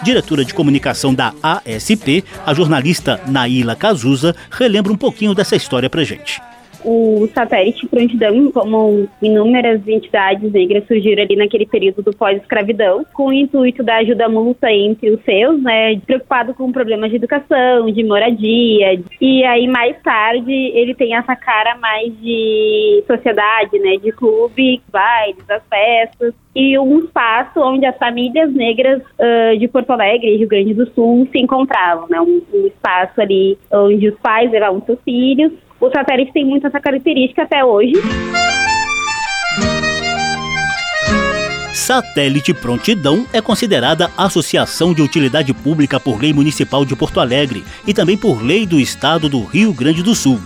Diretora 0.03 0.45
de 0.45 0.53
comunicação 0.53 1.13
da 1.13 1.33
ASP, 1.41 2.23
a 2.45 2.53
jornalista 2.53 3.21
Naila 3.27 3.75
Cazuza 3.75 4.35
relembra 4.49 4.93
um 4.93 4.97
pouquinho 4.97 5.33
dessa 5.33 5.55
história 5.55 5.89
pra 5.89 6.03
gente. 6.03 6.41
O 6.89 7.27
satélite 7.33 7.85
Prontidão, 7.85 8.49
como 8.49 9.09
inúmeras 9.21 9.85
entidades 9.85 10.53
negras 10.53 10.87
surgiram 10.87 11.21
ali 11.21 11.35
naquele 11.35 11.65
período 11.65 12.01
do 12.01 12.15
pós-escravidão, 12.15 13.05
com 13.13 13.25
o 13.25 13.33
intuito 13.33 13.83
da 13.83 13.97
ajuda 13.97 14.29
mútua 14.29 14.71
entre 14.71 15.09
os 15.09 15.21
seus, 15.25 15.61
né, 15.61 15.99
preocupado 16.05 16.53
com 16.53 16.71
problemas 16.71 17.09
de 17.09 17.17
educação, 17.17 17.91
de 17.91 18.05
moradia. 18.05 19.01
E 19.19 19.43
aí, 19.43 19.67
mais 19.67 20.01
tarde, 20.01 20.53
ele 20.53 20.95
tem 20.95 21.13
essa 21.13 21.35
cara 21.35 21.75
mais 21.75 22.17
de 22.21 23.03
sociedade, 23.05 23.77
né, 23.79 23.97
de 23.97 24.13
clube, 24.13 24.81
bailes, 24.89 25.43
as 25.49 25.63
festas, 25.67 26.33
e 26.55 26.79
um 26.79 26.99
espaço 26.99 27.59
onde 27.59 27.85
as 27.85 27.97
famílias 27.97 28.51
negras 28.53 29.01
uh, 29.01 29.57
de 29.59 29.67
Porto 29.67 29.91
Alegre 29.91 30.33
e 30.33 30.37
Rio 30.37 30.47
Grande 30.47 30.73
do 30.73 30.89
Sul 30.93 31.27
se 31.33 31.37
encontravam, 31.37 32.07
né, 32.09 32.21
um, 32.21 32.41
um 32.53 32.65
espaço 32.65 33.19
ali 33.19 33.57
onde 33.73 34.07
os 34.07 34.15
pais 34.19 34.49
levavam 34.49 34.81
seus 34.85 34.99
filhos, 35.03 35.51
o 35.79 35.89
satélite 35.89 36.33
tem 36.33 36.45
muito 36.45 36.67
essa 36.67 36.79
característica 36.79 37.43
até 37.43 37.63
hoje. 37.63 37.93
Satélite 41.73 42.53
Prontidão 42.53 43.25
é 43.31 43.39
considerada 43.39 44.11
associação 44.17 44.93
de 44.93 45.01
utilidade 45.01 45.53
pública 45.53 45.99
por 45.99 46.19
lei 46.19 46.33
municipal 46.33 46.83
de 46.83 46.95
Porto 46.95 47.19
Alegre 47.19 47.63
e 47.85 47.93
também 47.93 48.17
por 48.17 48.43
lei 48.43 48.65
do 48.65 48.79
estado 48.79 49.29
do 49.29 49.43
Rio 49.43 49.71
Grande 49.71 50.03
do 50.03 50.13
Sul. 50.13 50.39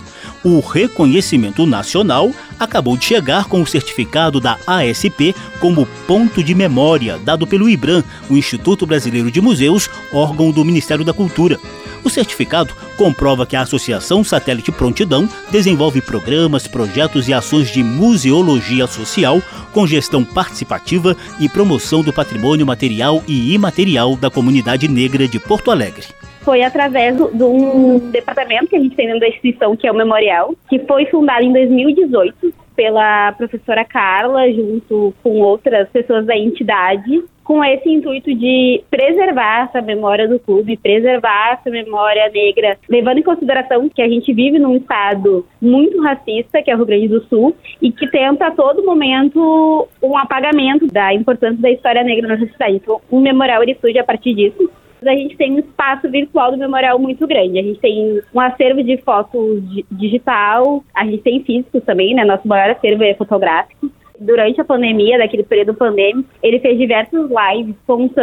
O 0.44 0.58
reconhecimento 0.58 1.64
nacional 1.64 2.32
acabou 2.58 2.96
de 2.96 3.04
chegar 3.04 3.44
com 3.44 3.62
o 3.62 3.66
certificado 3.66 4.40
da 4.40 4.58
ASP 4.66 5.34
como 5.60 5.86
ponto 6.06 6.42
de 6.42 6.52
memória, 6.52 7.16
dado 7.18 7.46
pelo 7.46 7.68
IBRAM, 7.68 8.02
o 8.28 8.36
Instituto 8.36 8.84
Brasileiro 8.84 9.30
de 9.30 9.40
Museus, 9.40 9.88
órgão 10.12 10.50
do 10.50 10.64
Ministério 10.64 11.04
da 11.04 11.12
Cultura. 11.12 11.60
O 12.02 12.10
certificado 12.10 12.74
comprova 12.96 13.46
que 13.46 13.54
a 13.54 13.60
Associação 13.60 14.24
Satélite 14.24 14.72
Prontidão 14.72 15.28
desenvolve 15.52 16.00
programas, 16.00 16.66
projetos 16.66 17.28
e 17.28 17.32
ações 17.32 17.70
de 17.70 17.80
museologia 17.84 18.88
social 18.88 19.40
com 19.72 19.86
gestão 19.86 20.24
participativa 20.24 21.16
e 21.38 21.48
promoção 21.48 22.02
do 22.02 22.12
patrimônio 22.12 22.66
material 22.66 23.22
e 23.28 23.54
imaterial 23.54 24.16
da 24.16 24.28
comunidade 24.28 24.88
negra 24.88 25.28
de 25.28 25.38
Porto 25.38 25.70
Alegre 25.70 26.06
foi 26.44 26.62
através 26.62 27.16
de 27.16 27.42
um 27.42 27.98
departamento 28.10 28.68
que 28.68 28.76
a 28.76 28.80
gente 28.80 28.94
tem 28.94 29.06
dentro 29.06 29.20
da 29.20 29.28
instituição, 29.28 29.76
que 29.76 29.86
é 29.86 29.92
o 29.92 29.94
Memorial, 29.94 30.54
que 30.68 30.78
foi 30.80 31.06
fundado 31.06 31.42
em 31.42 31.52
2018 31.52 32.52
pela 32.74 33.32
professora 33.32 33.84
Carla, 33.84 34.50
junto 34.50 35.14
com 35.22 35.40
outras 35.40 35.88
pessoas 35.90 36.24
da 36.26 36.36
entidade, 36.36 37.22
com 37.44 37.62
esse 37.62 37.88
intuito 37.88 38.34
de 38.34 38.82
preservar 38.90 39.64
essa 39.64 39.82
memória 39.82 40.28
do 40.28 40.38
clube, 40.38 40.76
preservar 40.76 41.54
essa 41.54 41.70
memória 41.70 42.30
negra, 42.30 42.78
levando 42.88 43.18
em 43.18 43.22
consideração 43.22 43.88
que 43.88 44.00
a 44.00 44.08
gente 44.08 44.32
vive 44.32 44.58
num 44.58 44.76
estado 44.76 45.46
muito 45.60 46.00
racista, 46.00 46.62
que 46.62 46.70
é 46.70 46.74
o 46.74 46.78
Rio 46.78 46.86
Grande 46.86 47.08
do 47.08 47.24
Sul, 47.26 47.54
e 47.80 47.90
que 47.90 48.08
tenta 48.10 48.46
a 48.46 48.50
todo 48.50 48.84
momento 48.84 49.88
um 50.02 50.16
apagamento 50.16 50.86
da 50.86 51.12
importância 51.12 51.60
da 51.60 51.70
história 51.70 52.02
negra 52.02 52.28
na 52.28 52.36
nossa 52.36 52.50
cidade. 52.52 52.76
Então, 52.76 53.00
o 53.10 53.20
memorial 53.20 53.62
ele 53.62 53.76
surge 53.80 53.98
a 53.98 54.04
partir 54.04 54.34
disso 54.34 54.70
a 55.06 55.14
gente 55.14 55.36
tem 55.36 55.52
um 55.52 55.58
espaço 55.58 56.10
virtual 56.10 56.52
do 56.52 56.58
memorial 56.58 56.98
muito 56.98 57.26
grande. 57.26 57.58
A 57.58 57.62
gente 57.62 57.80
tem 57.80 58.20
um 58.34 58.40
acervo 58.40 58.82
de 58.82 58.96
fotos 58.98 59.62
digital, 59.90 60.84
a 60.94 61.04
gente 61.04 61.22
tem 61.22 61.42
físicos 61.42 61.82
também, 61.84 62.14
né? 62.14 62.24
Nosso 62.24 62.46
maior 62.46 62.70
acervo 62.70 63.02
é 63.02 63.14
fotográfico. 63.14 63.90
Durante 64.18 64.60
a 64.60 64.64
pandemia, 64.64 65.18
daquele 65.18 65.42
período 65.42 65.74
pandêmico, 65.74 66.28
ele 66.42 66.60
fez 66.60 66.78
diversos 66.78 67.28
lives 67.28 67.74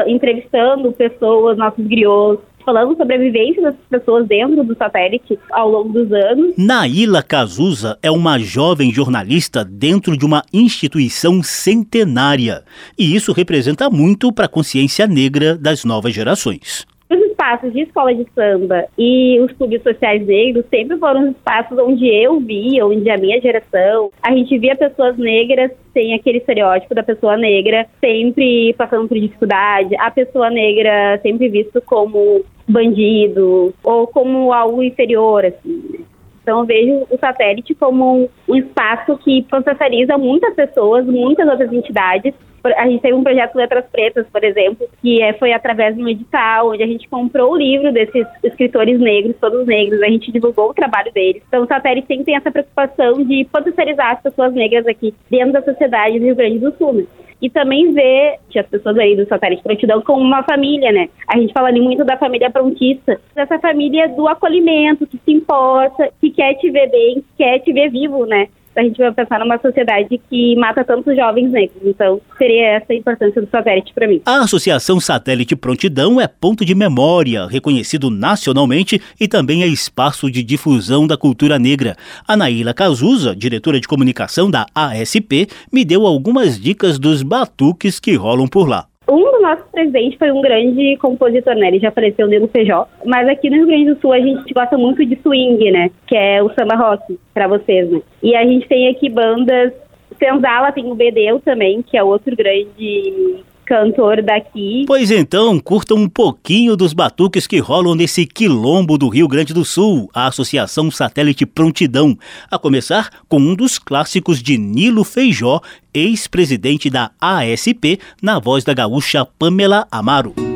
entrevistando 0.07 0.93
pessoas, 0.93 1.57
nossos 1.57 1.85
griots, 1.85 2.45
falando 2.65 2.95
sobre 2.95 3.15
a 3.15 3.17
vivência 3.17 3.61
das 3.61 3.75
pessoas 3.89 4.27
dentro 4.27 4.63
do 4.63 4.75
satélite 4.75 5.37
ao 5.51 5.69
longo 5.69 5.93
dos 5.93 6.11
anos. 6.11 6.55
Naila 6.57 7.23
Cazuza 7.23 7.97
é 8.01 8.11
uma 8.11 8.39
jovem 8.39 8.91
jornalista 8.91 9.63
dentro 9.63 10.17
de 10.17 10.25
uma 10.25 10.43
instituição 10.53 11.41
centenária. 11.43 12.63
E 12.97 13.15
isso 13.15 13.31
representa 13.31 13.89
muito 13.89 14.31
para 14.31 14.45
a 14.45 14.49
consciência 14.49 15.07
negra 15.07 15.57
das 15.57 15.83
novas 15.83 16.13
gerações. 16.13 16.85
Os 17.09 17.17
espaços 17.17 17.73
de 17.73 17.81
escola 17.81 18.13
de 18.13 18.27
samba 18.35 18.85
e 18.95 19.39
os 19.39 19.51
clubes 19.53 19.81
sociais 19.81 20.23
negros 20.27 20.63
sempre 20.69 20.95
foram 20.97 21.23
os 21.23 21.29
espaços 21.31 21.75
onde 21.79 22.07
eu 22.07 22.39
vi, 22.39 22.79
onde 22.83 23.09
a 23.09 23.17
minha 23.17 23.41
geração, 23.41 24.11
a 24.21 24.31
gente 24.31 24.55
via 24.59 24.75
pessoas 24.75 25.17
negras 25.17 25.71
sem 25.91 26.13
aquele 26.13 26.37
estereótipo 26.37 26.93
da 26.93 27.01
pessoa 27.01 27.35
negra 27.35 27.87
sempre 27.99 28.75
passando 28.77 29.07
por 29.07 29.17
dificuldade, 29.17 29.95
a 29.97 30.11
pessoa 30.11 30.51
negra 30.51 31.19
sempre 31.23 31.49
visto 31.49 31.81
como 31.81 32.45
bandido 32.67 33.73
ou 33.83 34.05
como 34.05 34.53
algo 34.53 34.83
inferior, 34.83 35.45
assim. 35.45 35.83
né? 35.89 36.05
Então 36.43 36.59
eu 36.59 36.65
vejo 36.65 37.07
o 37.09 37.17
satélite 37.19 37.75
como 37.75 38.23
um, 38.23 38.29
um 38.47 38.55
espaço 38.55 39.17
que 39.17 39.43
potencializa 39.43 40.17
muitas 40.17 40.53
pessoas, 40.55 41.05
muitas 41.05 41.47
outras 41.47 41.71
entidades. 41.71 42.33
A 42.63 42.87
gente 42.87 43.01
teve 43.01 43.13
um 43.13 43.23
projeto 43.23 43.55
Letras 43.55 43.85
Pretas, 43.91 44.25
por 44.31 44.43
exemplo, 44.43 44.87
que 45.01 45.21
é, 45.21 45.33
foi 45.33 45.53
através 45.53 45.95
de 45.95 46.03
um 46.03 46.07
edital, 46.07 46.69
onde 46.69 46.83
a 46.83 46.87
gente 46.87 47.07
comprou 47.07 47.53
o 47.53 47.57
livro 47.57 47.91
desses 47.91 48.25
escritores 48.43 48.99
negros, 48.99 49.35
todos 49.39 49.65
negros, 49.65 50.01
a 50.01 50.09
gente 50.09 50.31
divulgou 50.31 50.69
o 50.69 50.73
trabalho 50.73 51.11
deles. 51.11 51.41
Então 51.47 51.63
o 51.63 51.67
satélite 51.67 52.07
sempre 52.07 52.25
tem 52.25 52.35
essa 52.35 52.51
preocupação 52.51 53.23
de 53.23 53.45
potencializar 53.51 54.11
as 54.11 54.21
pessoas 54.21 54.53
negras 54.53 54.85
aqui 54.87 55.13
dentro 55.29 55.53
da 55.53 55.61
sociedade 55.61 56.19
do 56.19 56.25
Rio 56.25 56.35
Grande 56.35 56.59
do 56.59 56.71
Sul. 56.77 56.93
né? 56.93 57.05
E 57.41 57.49
também 57.49 57.93
ver 57.93 58.37
as 58.53 58.67
pessoas 58.67 58.97
aí 58.97 59.15
do 59.15 59.25
satélite 59.25 59.63
prontidão 59.63 60.01
como 60.01 60.21
uma 60.21 60.43
família, 60.43 60.91
né? 60.91 61.07
A 61.25 61.37
gente 61.37 61.53
fala 61.53 61.69
ali 61.69 61.79
muito 61.79 62.03
da 62.03 62.17
família 62.17 62.49
prontista, 62.49 63.19
dessa 63.33 63.57
família 63.59 64.09
do 64.09 64.27
acolhimento, 64.27 65.07
que 65.07 65.17
se 65.17 65.31
importa, 65.31 66.11
que 66.19 66.31
quer 66.31 66.55
te 66.55 66.69
ver 66.69 66.89
bem, 66.89 67.15
que 67.15 67.37
quer 67.37 67.59
te 67.59 67.71
ver 67.71 67.89
vivo, 67.89 68.25
né? 68.25 68.49
A 68.79 68.83
gente 68.83 68.97
vai 68.97 69.11
pensar 69.11 69.39
numa 69.39 69.59
sociedade 69.59 70.21
que 70.29 70.55
mata 70.55 70.85
tantos 70.85 71.13
jovens 71.13 71.51
negros. 71.51 71.81
Então, 71.83 72.21
seria 72.37 72.77
essa 72.77 72.93
a 72.93 72.95
importância 72.95 73.41
do 73.41 73.49
satélite 73.49 73.93
para 73.93 74.07
mim. 74.07 74.21
A 74.25 74.39
Associação 74.39 75.01
Satélite 75.01 75.53
Prontidão 75.53 76.19
é 76.19 76.29
ponto 76.29 76.63
de 76.63 76.73
memória, 76.73 77.45
reconhecido 77.45 78.09
nacionalmente 78.09 79.01
e 79.19 79.27
também 79.27 79.63
é 79.63 79.67
espaço 79.67 80.31
de 80.31 80.41
difusão 80.41 81.05
da 81.05 81.17
cultura 81.17 81.59
negra. 81.59 81.97
A 82.25 82.37
Naíla 82.37 82.73
Cazuza, 82.73 83.35
diretora 83.35 83.81
de 83.81 83.87
comunicação 83.87 84.49
da 84.49 84.65
ASP, 84.73 85.47
me 85.69 85.83
deu 85.83 86.07
algumas 86.07 86.57
dicas 86.57 86.97
dos 86.97 87.21
batuques 87.21 87.99
que 87.99 88.15
rolam 88.15 88.47
por 88.47 88.65
lá. 88.65 88.88
Um 89.09 89.31
dos 89.31 89.41
nossos 89.41 89.65
presidentes 89.71 90.17
foi 90.19 90.31
um 90.31 90.41
grande 90.41 90.95
compositor, 90.97 91.55
né? 91.55 91.67
Ele 91.67 91.79
já 91.79 91.91
faleceu, 91.91 92.27
Nego 92.27 92.47
Feijó. 92.47 92.87
Mas 93.05 93.27
aqui 93.27 93.49
no 93.49 93.57
Rio 93.57 93.67
Grande 93.67 93.93
do 93.93 93.99
Sul 93.99 94.13
a 94.13 94.19
gente 94.19 94.53
gosta 94.53 94.77
muito 94.77 95.03
de 95.05 95.15
swing, 95.17 95.71
né? 95.71 95.89
Que 96.05 96.15
é 96.15 96.43
o 96.43 96.49
samba 96.53 96.75
rock, 96.75 97.19
pra 97.33 97.47
vocês, 97.47 97.89
né? 97.89 98.01
E 98.21 98.35
a 98.35 98.45
gente 98.45 98.67
tem 98.67 98.87
aqui 98.87 99.09
bandas... 99.09 99.73
Senzala 100.17 100.71
tem 100.73 100.91
o 100.91 100.95
Bedeu 100.95 101.39
também, 101.39 101.81
que 101.81 101.95
é 101.95 102.03
outro 102.03 102.35
grande 102.35 103.37
cantor 103.69 104.23
daqui. 104.23 104.83
Pois 104.87 105.11
então, 105.11 105.59
curtam 105.59 105.97
um 105.97 106.09
pouquinho 106.09 106.75
dos 106.75 106.91
batuques 106.91 107.45
que 107.45 107.59
rolam 107.59 107.93
nesse 107.93 108.25
quilombo 108.25 108.97
do 108.97 109.07
Rio 109.07 109.27
Grande 109.27 109.53
do 109.53 109.63
Sul, 109.63 110.09
a 110.11 110.25
Associação 110.25 110.89
Satélite 110.89 111.45
Prontidão. 111.45 112.17
A 112.49 112.57
começar 112.57 113.11
com 113.29 113.37
um 113.37 113.53
dos 113.53 113.77
clássicos 113.77 114.41
de 114.41 114.57
Nilo 114.57 115.03
Feijó, 115.03 115.61
ex-presidente 115.93 116.89
da 116.89 117.11
ASP, 117.21 117.99
na 118.21 118.39
voz 118.39 118.63
da 118.63 118.73
gaúcha 118.73 119.23
Pamela 119.37 119.87
Amaro. 119.91 120.48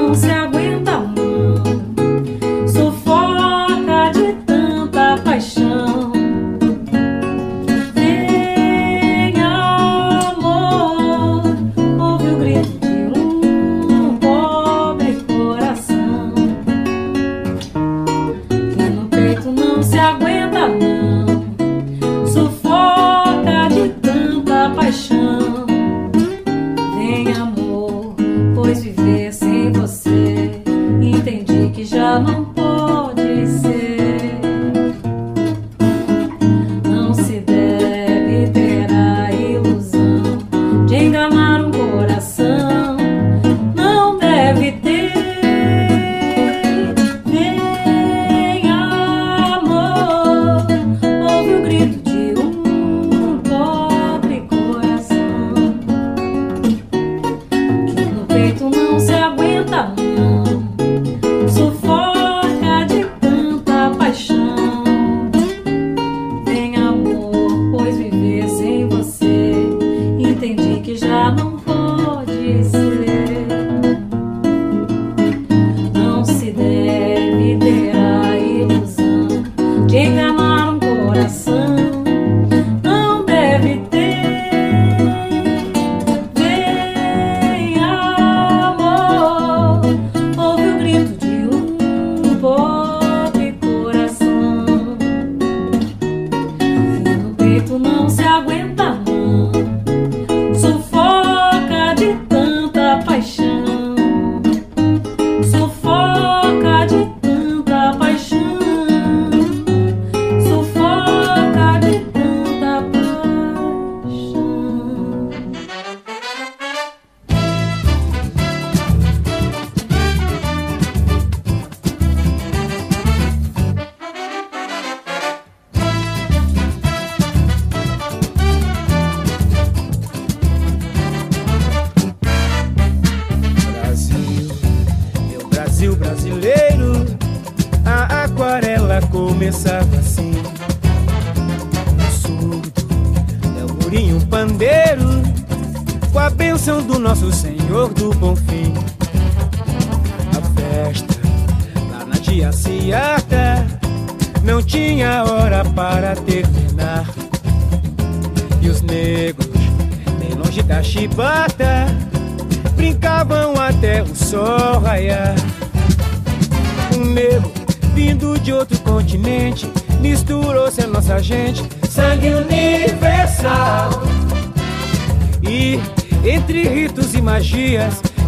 Não 0.00 0.14
se 0.14 0.30
aguenta 0.30 1.09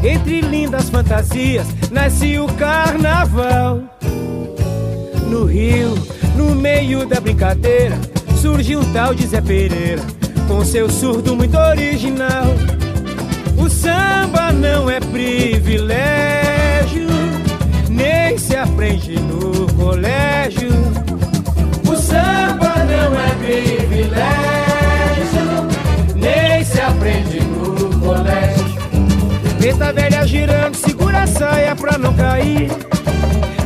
entre 0.03 0.41
lindas 0.41 0.91
fantasias, 0.91 1.67
nasce 1.91 2.39
o 2.39 2.47
carnaval. 2.55 3.81
No 5.29 5.45
Rio, 5.45 5.95
no 6.37 6.55
meio 6.55 7.07
da 7.07 7.21
brincadeira, 7.21 7.97
surge 8.41 8.77
um 8.77 8.93
tal 8.93 9.15
de 9.15 9.27
Zé 9.27 9.41
Pereira, 9.41 10.03
com 10.49 10.65
seu 10.65 10.91
surdo 10.91 11.37
muito 11.37 11.57
original. 11.57 12.47
O 13.57 13.69
samba 13.69 14.51
não 14.53 14.91
é 14.91 14.99
privilégio, 14.99 15.87
nem 17.89 18.37
se 18.37 18.57
aprende 18.57 19.15
no 19.21 19.73
colégio. 19.75 20.71
O 21.89 21.97
samba 21.97 22.75
não 22.85 23.15
é 23.21 23.31
privilégio, 23.39 24.72
Preta 29.73 29.91
velha 29.91 30.27
girando, 30.27 30.75
segura 30.75 31.23
a 31.23 31.27
saia 31.27 31.75
pra 31.75 31.97
não 31.97 32.13
cair. 32.13 32.71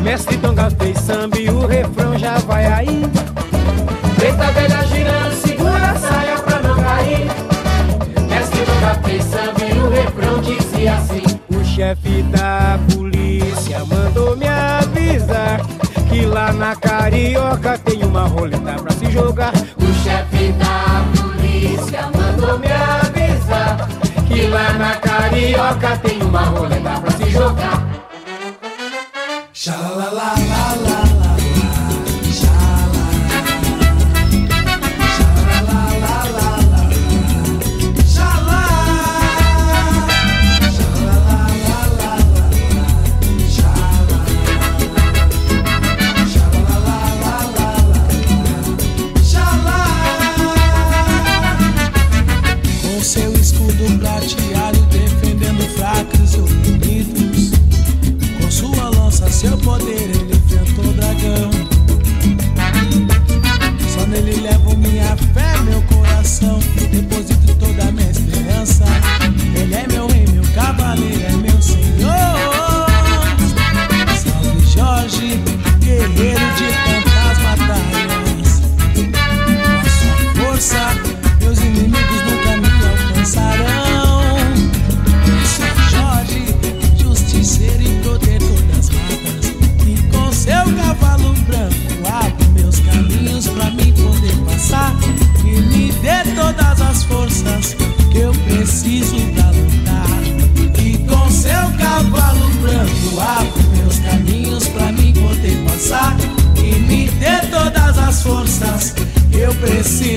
Mestre 0.03 0.37
Donga 0.37 0.71
fez 0.71 0.97
samba 1.01 1.37
e 1.37 1.51
o 1.51 1.67
refrão 1.67 2.17
já 2.17 2.39
vai 2.39 2.65
aí. 2.65 3.03
Preta 4.15 4.53
velha 4.53 4.85
girando, 4.87 5.35
segura 5.35 5.91
a 5.91 5.97
saia 5.97 6.39
pra 6.39 6.61
não 6.61 6.77
cair. 6.77 7.27
Mestre 8.31 8.65
Donga 8.65 8.95
fez 9.05 9.25
samba 9.25 9.65
e 9.65 9.79
o 9.81 9.91
refrão 9.91 10.41
dizia 10.43 10.95
assim. 10.95 11.41
O 11.51 11.65
chefe 11.65 12.23
da 12.23 12.79
polícia 12.95 13.85
mandou 13.85 14.37
me 14.37 14.47
avisar 14.47 15.61
que 16.09 16.25
lá 16.25 16.53
na 16.53 16.77
Carioca 16.77 17.79
tem 17.79 18.05
uma 18.05 18.29
roleta 18.29 18.75
pra 18.81 18.93
se 18.93 19.11
jogar. 19.11 19.53
Na 24.57 24.97
Carioca 24.97 25.99
tem 25.99 26.23
uma 26.23 26.41
roleta 26.41 27.01
pra 27.01 27.11
se 27.11 27.31
jogar. 27.31 28.06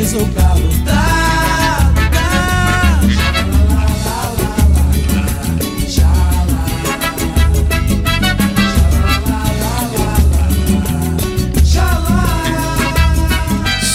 Preciso 0.10 0.26
pra 0.34 0.49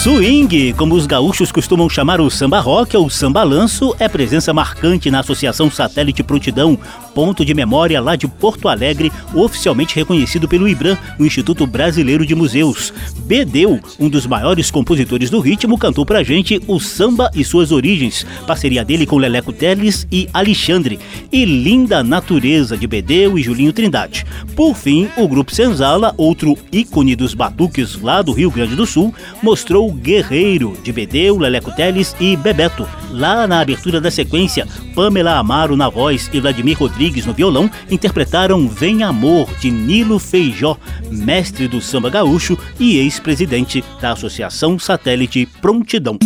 Swing, 0.05 0.71
como 0.73 0.93
os 0.93 1.07
gaúchos 1.07 1.51
costumam 1.51 1.89
chamar 1.89 2.21
o 2.21 2.29
samba 2.29 2.59
rock 2.59 2.95
ou 2.95 3.09
samba 3.09 3.41
lanço, 3.41 3.95
é 3.97 4.07
presença 4.07 4.53
marcante 4.53 5.09
na 5.09 5.21
Associação 5.21 5.71
Satélite 5.71 6.21
Prontidão, 6.21 6.77
ponto 7.15 7.43
de 7.43 7.55
memória 7.55 7.99
lá 7.99 8.15
de 8.15 8.27
Porto 8.27 8.67
Alegre, 8.67 9.11
oficialmente 9.33 9.95
reconhecido 9.95 10.47
pelo 10.47 10.67
IBRAM, 10.67 10.95
o 11.17 11.25
Instituto 11.25 11.65
Brasileiro 11.65 12.23
de 12.23 12.35
Museus. 12.35 12.93
Bedeu, 13.21 13.79
um 13.99 14.07
dos 14.07 14.27
maiores 14.27 14.69
compositores 14.69 15.31
do 15.31 15.39
ritmo, 15.39 15.75
cantou 15.75 16.05
pra 16.05 16.21
gente 16.21 16.61
o 16.67 16.79
samba 16.79 17.31
e 17.33 17.43
suas 17.43 17.71
origens, 17.71 18.27
parceria 18.45 18.85
dele 18.85 19.07
com 19.07 19.17
Leleco 19.17 19.51
Teles 19.51 20.05
e 20.11 20.29
Alexandre, 20.31 20.99
e 21.31 21.45
Linda 21.45 22.03
Natureza 22.03 22.77
de 22.77 22.85
Bedeu 22.85 23.39
e 23.39 23.41
Julinho 23.41 23.73
Trindade. 23.73 24.23
Por 24.55 24.75
fim, 24.75 25.09
o 25.17 25.27
grupo 25.27 25.51
Senzala, 25.51 26.13
outro 26.15 26.55
ícone 26.71 27.15
dos 27.15 27.33
batuques 27.33 27.99
lá 27.99 28.21
do 28.21 28.33
Rio 28.33 28.51
Grande 28.51 28.75
do 28.75 28.85
Sul, 28.85 29.11
mostrou 29.41 29.94
Guerreiro 29.95 30.77
de 30.83 30.91
Bedeu, 30.91 31.37
Leleco 31.37 31.71
Teles 31.71 32.15
e 32.19 32.35
Bebeto. 32.35 32.87
Lá 33.11 33.47
na 33.47 33.61
abertura 33.61 33.99
da 33.99 34.11
sequência, 34.11 34.67
Pamela 34.93 35.37
Amaro 35.37 35.75
na 35.75 35.89
voz 35.89 36.29
e 36.33 36.39
Vladimir 36.39 36.77
Rodrigues 36.77 37.25
no 37.25 37.33
violão 37.33 37.69
interpretaram 37.89 38.67
Vem 38.67 39.03
Amor 39.03 39.49
de 39.59 39.71
Nilo 39.71 40.19
Feijó, 40.19 40.77
mestre 41.09 41.67
do 41.67 41.81
samba 41.81 42.09
gaúcho 42.09 42.57
e 42.79 42.97
ex-presidente 42.97 43.83
da 44.01 44.11
Associação 44.11 44.77
Satélite 44.77 45.45
Prontidão. 45.61 46.19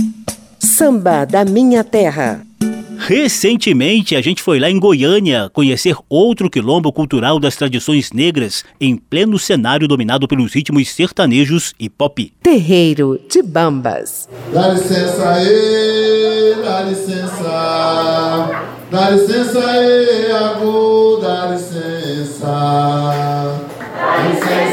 Samba 0.60 1.26
da 1.26 1.46
Minha 1.46 1.84
Terra. 1.84 2.49
Recentemente, 3.00 4.16
a 4.16 4.22
gente 4.22 4.44
foi 4.44 4.60
lá 4.60 4.70
em 4.70 4.80
Goiânia 4.80 5.50
conhecer 5.52 5.96
outro 6.10 6.50
quilombo 6.50 6.92
cultural 6.92 7.40
das 7.40 7.56
tradições 7.56 8.12
negras, 8.12 8.64
em 8.80 8.96
pleno 8.98 9.40
cenário 9.40 9.88
dominado 9.88 10.28
pelos 10.28 10.54
ritmos 10.54 10.90
sertanejos 10.90 11.74
e 11.80 11.90
pop. 11.90 12.32
Terreiro 12.44 13.20
de 13.30 13.42
Bambas. 13.42 14.28
Dá 14.54 14.68
licença 14.70 15.30
aí, 15.30 16.56
dá 16.64 16.82
licença. 16.82 18.70
Dá 18.92 19.10
licença 19.12 19.60
aí, 19.60 20.32
agu, 20.32 21.20
dá 21.22 21.48
licença. 21.48 22.48
Dá 22.48 24.28
licença 24.28 24.69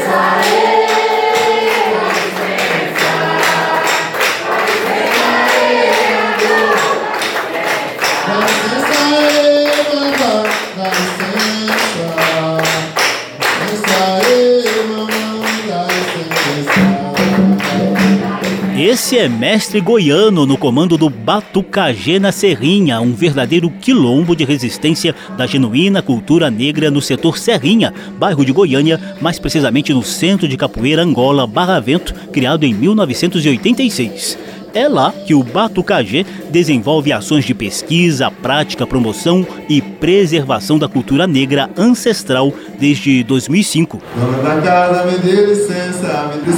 Esse 18.97 19.15
é 19.15 19.29
mestre 19.29 19.79
goiano 19.79 20.43
no 20.43 20.57
comando 20.57 20.97
do 20.97 21.07
Batucagê 21.07 22.17
na 22.17 22.31
Serrinha, 22.31 22.99
um 22.99 23.13
verdadeiro 23.13 23.69
quilombo 23.69 24.35
de 24.35 24.43
resistência 24.43 25.13
da 25.37 25.45
genuína 25.45 26.01
cultura 26.01 26.49
negra 26.49 26.89
no 26.89 26.99
setor 26.99 27.37
Serrinha, 27.37 27.93
bairro 28.17 28.43
de 28.43 28.51
Goiânia, 28.51 28.99
mais 29.21 29.37
precisamente 29.37 29.93
no 29.93 30.01
centro 30.01 30.47
de 30.47 30.57
Capoeira, 30.57 31.03
Angola, 31.03 31.45
Barra 31.45 31.79
Vento, 31.79 32.11
criado 32.31 32.63
em 32.63 32.73
1986. 32.73 34.46
É 34.77 34.87
lá 34.87 35.11
que 35.11 35.33
o 35.33 35.41
Batucagê 35.41 36.23
desenvolve 36.51 37.11
ações 37.11 37.43
de 37.43 37.55
pesquisa, 37.55 38.29
prática, 38.29 38.85
promoção 38.85 39.43
e 39.67 39.81
preservação 39.81 40.77
da 40.77 40.87
cultura 40.87 41.25
negra 41.25 41.67
ancestral 41.75 42.53
desde 42.79 43.23
2005. 43.23 43.99
Dona 44.15 44.37
da 44.37 44.61
casa, 44.61 45.05
me 45.05 45.17
dê 45.17 45.47
licença, 45.47 46.31
me 46.31 46.43
dê 46.43 46.51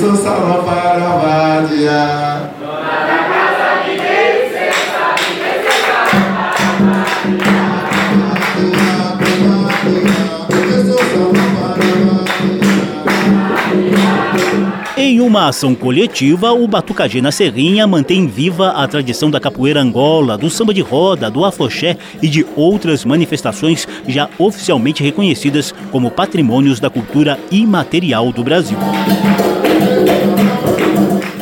para. 0.66 1.00
Numa 15.30 15.48
ação 15.48 15.76
coletiva, 15.76 16.54
o 16.54 16.68
Batucajê 16.68 17.22
na 17.22 17.32
Serrinha 17.32 17.86
mantém 17.86 18.26
viva 18.26 18.70
a 18.70 18.88
tradição 18.88 19.30
da 19.30 19.40
capoeira 19.40 19.80
angola, 19.80 20.36
do 20.36 20.50
samba 20.50 20.74
de 20.74 20.82
roda, 20.82 21.30
do 21.30 21.46
afoxé 21.46 21.98
e 22.20 22.28
de 22.28 22.44
outras 22.56 23.06
manifestações 23.06 23.88
já 24.08 24.28
oficialmente 24.40 25.04
reconhecidas 25.04 25.72
como 25.92 26.10
patrimônios 26.10 26.80
da 26.80 26.90
cultura 26.90 27.38
imaterial 27.52 28.32
do 28.32 28.44
Brasil. 28.44 28.80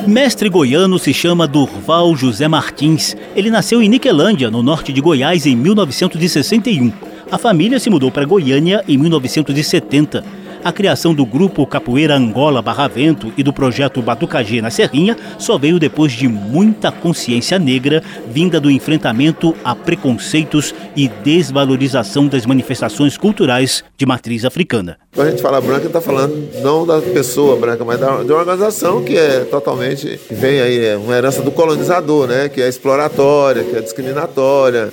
Mestre 0.05 0.49
goiano 0.49 0.99
se 0.99 1.13
chama 1.13 1.47
Durval 1.47 2.13
José 2.13 2.49
Martins. 2.49 3.15
Ele 3.37 3.49
nasceu 3.49 3.81
em 3.81 3.87
Niquelândia, 3.87 4.51
no 4.51 4.61
norte 4.61 4.91
de 4.91 4.99
Goiás, 4.99 5.45
em 5.45 5.55
1961. 5.55 6.91
A 7.31 7.37
família 7.37 7.79
se 7.79 7.89
mudou 7.89 8.11
para 8.11 8.25
Goiânia 8.25 8.83
em 8.85 8.97
1970. 8.97 10.25
A 10.67 10.73
criação 10.73 11.13
do 11.13 11.25
grupo 11.25 11.65
Capoeira 11.65 12.13
Angola 12.13 12.61
Barravento 12.61 13.31
e 13.37 13.41
do 13.41 13.53
projeto 13.53 14.01
Batucajê 14.01 14.61
na 14.61 14.69
Serrinha 14.69 15.15
só 15.39 15.57
veio 15.57 15.79
depois 15.79 16.11
de 16.11 16.27
muita 16.27 16.91
consciência 16.91 17.57
negra 17.57 18.03
vinda 18.29 18.59
do 18.59 18.69
enfrentamento 18.69 19.55
a 19.63 19.73
preconceitos 19.73 20.75
e 20.93 21.07
desvalorização 21.07 22.27
das 22.27 22.45
manifestações 22.45 23.15
culturais 23.15 23.81
de 23.95 24.05
matriz 24.05 24.43
africana. 24.43 24.97
Quando 25.15 25.27
a 25.27 25.31
gente 25.31 25.41
fala 25.41 25.61
branca, 25.61 25.87
está 25.87 26.01
falando 26.01 26.49
não 26.61 26.85
da 26.85 26.99
pessoa 26.99 27.55
branca, 27.55 27.85
mas 27.85 27.97
da, 27.97 28.21
de 28.21 28.29
uma 28.29 28.39
organização 28.39 29.01
que 29.05 29.17
é 29.17 29.45
totalmente, 29.45 30.19
que 30.27 30.33
vem 30.33 30.59
aí, 30.59 30.85
é 30.85 30.97
uma 30.97 31.15
herança 31.15 31.41
do 31.41 31.49
colonizador, 31.49 32.27
né? 32.27 32.49
Que 32.49 32.61
é 32.61 32.67
exploratória, 32.67 33.63
que 33.63 33.73
é 33.73 33.79
discriminatória. 33.79 34.89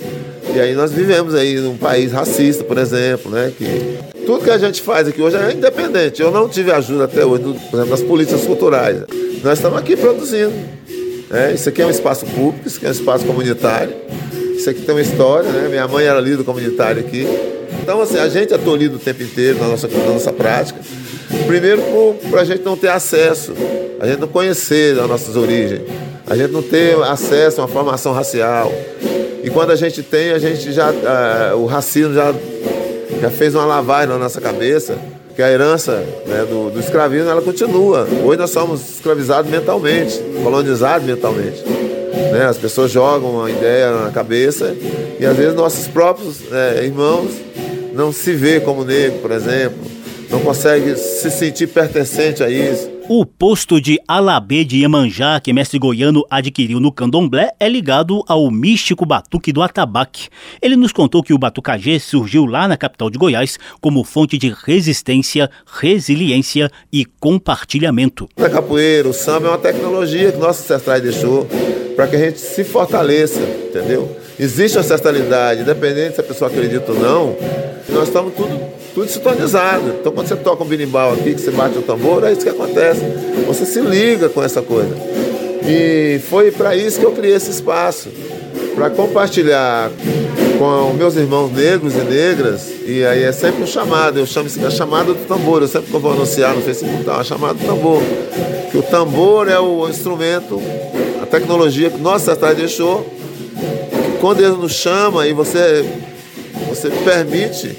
E 0.55 0.59
aí 0.61 0.73
nós 0.73 0.93
vivemos 0.93 1.35
aí 1.35 1.59
num 1.59 1.75
país 1.75 2.13
racista, 2.13 2.63
por 2.63 2.77
exemplo, 2.77 3.29
né? 3.29 3.51
Que 3.57 3.97
tudo 4.25 4.41
que 4.41 4.49
a 4.49 4.57
gente 4.57 4.81
faz 4.81 5.05
aqui 5.05 5.21
hoje 5.21 5.35
é 5.35 5.51
independente. 5.51 6.21
Eu 6.21 6.31
não 6.31 6.47
tive 6.47 6.71
ajuda 6.71 7.03
até 7.03 7.25
hoje, 7.25 7.43
por 7.69 7.81
exemplo, 7.81 8.07
políticas 8.07 8.45
culturais. 8.45 8.99
Nós 9.43 9.57
estamos 9.59 9.77
aqui 9.77 9.97
produzindo. 9.97 10.53
Né? 11.29 11.53
Isso 11.53 11.67
aqui 11.67 11.81
é 11.81 11.85
um 11.85 11.89
espaço 11.89 12.25
público, 12.27 12.65
isso 12.65 12.77
aqui 12.77 12.85
é 12.85 12.89
um 12.89 12.93
espaço 12.93 13.25
comunitário. 13.25 13.93
Isso 14.55 14.69
aqui 14.69 14.79
tem 14.81 14.95
uma 14.95 15.01
história, 15.01 15.49
né? 15.49 15.67
Minha 15.67 15.89
mãe 15.89 16.05
era 16.05 16.21
líder 16.21 16.45
comunitária 16.45 17.01
aqui. 17.01 17.27
Então, 17.83 18.01
assim, 18.01 18.17
a 18.17 18.29
gente 18.29 18.53
atua 18.53 18.75
ali 18.75 18.87
o 18.87 18.97
tempo 18.97 19.23
inteiro 19.23 19.59
na 19.59 19.67
nossa, 19.67 19.89
na 19.89 20.13
nossa 20.13 20.31
prática. 20.31 20.79
Primeiro, 21.47 21.81
para 22.31 22.39
a 22.39 22.45
gente 22.45 22.63
não 22.63 22.77
ter 22.77 22.87
acesso, 22.87 23.51
a 23.99 24.07
gente 24.07 24.21
não 24.21 24.27
conhecer 24.29 24.97
as 24.97 25.09
nossas 25.09 25.35
origens, 25.35 25.81
a 26.25 26.37
gente 26.37 26.51
não 26.51 26.61
ter 26.61 26.95
acesso 27.03 27.59
a 27.59 27.65
uma 27.65 27.67
formação 27.67 28.13
racial. 28.13 28.71
E 29.45 29.49
quando 29.51 29.69
a 29.69 29.75
gente 29.75 30.01
tem, 30.01 30.31
a 30.31 30.39
gente 30.39 30.71
já. 30.71 30.89
Uh, 30.89 31.57
o 31.57 31.65
racismo 31.67 32.15
já, 32.15 32.33
já 33.21 33.29
fez 33.29 33.53
uma 33.53 33.63
lavagem 33.63 34.09
na 34.09 34.17
nossa 34.17 34.41
cabeça, 34.41 34.97
que 35.35 35.41
a 35.41 35.51
herança 35.51 36.03
né, 36.25 36.43
do, 36.49 36.71
do 36.71 36.79
escravismo 36.79 37.29
ela 37.29 37.43
continua. 37.43 38.07
Hoje 38.23 38.39
nós 38.39 38.49
somos 38.49 38.95
escravizados 38.95 39.51
mentalmente, 39.51 40.19
colonizados 40.41 41.05
mentalmente. 41.05 41.63
Né? 42.31 42.47
As 42.49 42.57
pessoas 42.57 42.89
jogam 42.89 43.35
uma 43.35 43.51
ideia 43.51 43.91
na 43.91 44.09
cabeça 44.09 44.75
e 45.19 45.23
às 45.23 45.37
vezes 45.37 45.53
nossos 45.53 45.87
próprios 45.87 46.39
né, 46.49 46.83
irmãos 46.83 47.29
não 47.93 48.11
se 48.11 48.33
vê 48.33 48.59
como 48.59 48.83
negro, 48.83 49.19
por 49.19 49.29
exemplo, 49.31 49.77
não 50.29 50.39
consegue 50.39 50.95
se 50.95 51.29
sentir 51.31 51.67
pertencente 51.67 52.43
a 52.43 52.49
isso. 52.49 52.95
O 53.07 53.23
posto 53.23 53.79
de 53.79 53.99
Alabê 54.07 54.63
de 54.63 54.77
Iemanjá, 54.77 55.39
que 55.39 55.53
mestre 55.53 55.77
goiano 55.77 56.25
adquiriu 56.27 56.79
no 56.79 56.91
candomblé, 56.91 57.51
é 57.59 57.69
ligado 57.69 58.23
ao 58.27 58.49
místico 58.49 59.05
batuque 59.05 59.53
do 59.53 59.61
atabaque. 59.61 60.27
Ele 60.59 60.75
nos 60.75 60.91
contou 60.91 61.21
que 61.21 61.31
o 61.31 61.37
batucajê 61.37 61.99
surgiu 61.99 62.47
lá 62.47 62.67
na 62.67 62.75
capital 62.75 63.11
de 63.11 63.19
Goiás 63.19 63.59
como 63.79 64.03
fonte 64.03 64.39
de 64.39 64.51
resistência, 64.65 65.51
resiliência 65.79 66.71
e 66.91 67.05
compartilhamento. 67.05 68.27
A 68.37 68.49
capoeira, 68.49 69.07
o 69.07 69.13
samba 69.13 69.49
é 69.49 69.51
uma 69.51 69.57
tecnologia 69.59 70.31
que 70.31 70.39
nossos 70.39 70.63
ancestrais 70.63 71.03
deixou 71.03 71.47
para 71.95 72.07
que 72.07 72.15
a 72.15 72.19
gente 72.19 72.39
se 72.39 72.63
fortaleça, 72.63 73.39
entendeu? 73.39 74.17
Existe 74.39 74.79
ancestralidade, 74.79 75.61
independente 75.61 76.15
se 76.15 76.21
a 76.21 76.23
pessoa 76.23 76.49
acredita 76.49 76.91
ou 76.91 76.99
não, 76.99 77.37
nós 77.89 78.07
estamos 78.07 78.33
tudo, 78.33 78.59
tudo 78.95 79.07
sintonizado. 79.09 79.97
Então 79.99 80.11
quando 80.11 80.27
você 80.27 80.35
toca 80.37 80.63
um 80.63 80.67
birimbau 80.67 81.13
aqui, 81.13 81.35
que 81.35 81.41
você 81.41 81.51
bate 81.51 81.77
o 81.77 81.81
tambor, 81.83 82.23
é 82.23 82.31
isso 82.31 82.41
que 82.41 82.49
acontece. 82.49 83.01
Você 83.45 83.65
se 83.65 83.81
liga 83.81 84.29
com 84.29 84.41
essa 84.41 84.61
coisa. 84.61 84.95
E 85.67 86.19
foi 86.29 86.49
para 86.51 86.75
isso 86.75 86.99
que 86.99 87.05
eu 87.05 87.11
criei 87.11 87.35
esse 87.35 87.51
espaço, 87.51 88.09
para 88.73 88.89
compartilhar 88.89 89.91
com 90.57 90.93
meus 90.93 91.15
irmãos 91.15 91.51
negros 91.51 91.95
e 91.95 92.03
negras, 92.03 92.69
e 92.85 93.03
aí 93.05 93.23
é 93.23 93.31
sempre 93.31 93.63
um 93.63 93.67
chamado, 93.67 94.19
eu 94.19 94.25
chamo 94.25 94.47
isso 94.47 94.59
de 94.59 94.71
chamada 94.71 95.13
do 95.13 95.27
tambor, 95.27 95.61
eu 95.61 95.67
sempre 95.67 95.89
que 95.89 95.93
eu 95.93 95.99
vou 95.99 96.13
anunciar 96.13 96.53
no 96.53 96.61
Facebook, 96.61 97.03
tá, 97.03 97.15
uma 97.15 97.23
chamada 97.23 97.55
do 97.55 97.65
tambor. 97.65 98.01
Que 98.71 98.77
o 98.77 98.83
tambor 98.83 99.49
é 99.49 99.59
o 99.59 99.89
instrumento, 99.89 100.61
a 101.21 101.25
tecnologia 101.25 101.89
que 101.89 101.97
nosso 101.97 102.29
ancestrais 102.29 102.55
deixou, 102.55 103.05
quando 104.21 104.39
ele 104.39 104.55
nos 104.55 104.73
chama 104.73 105.27
e 105.27 105.33
você, 105.33 105.83
você 106.67 106.89
permite 106.89 107.75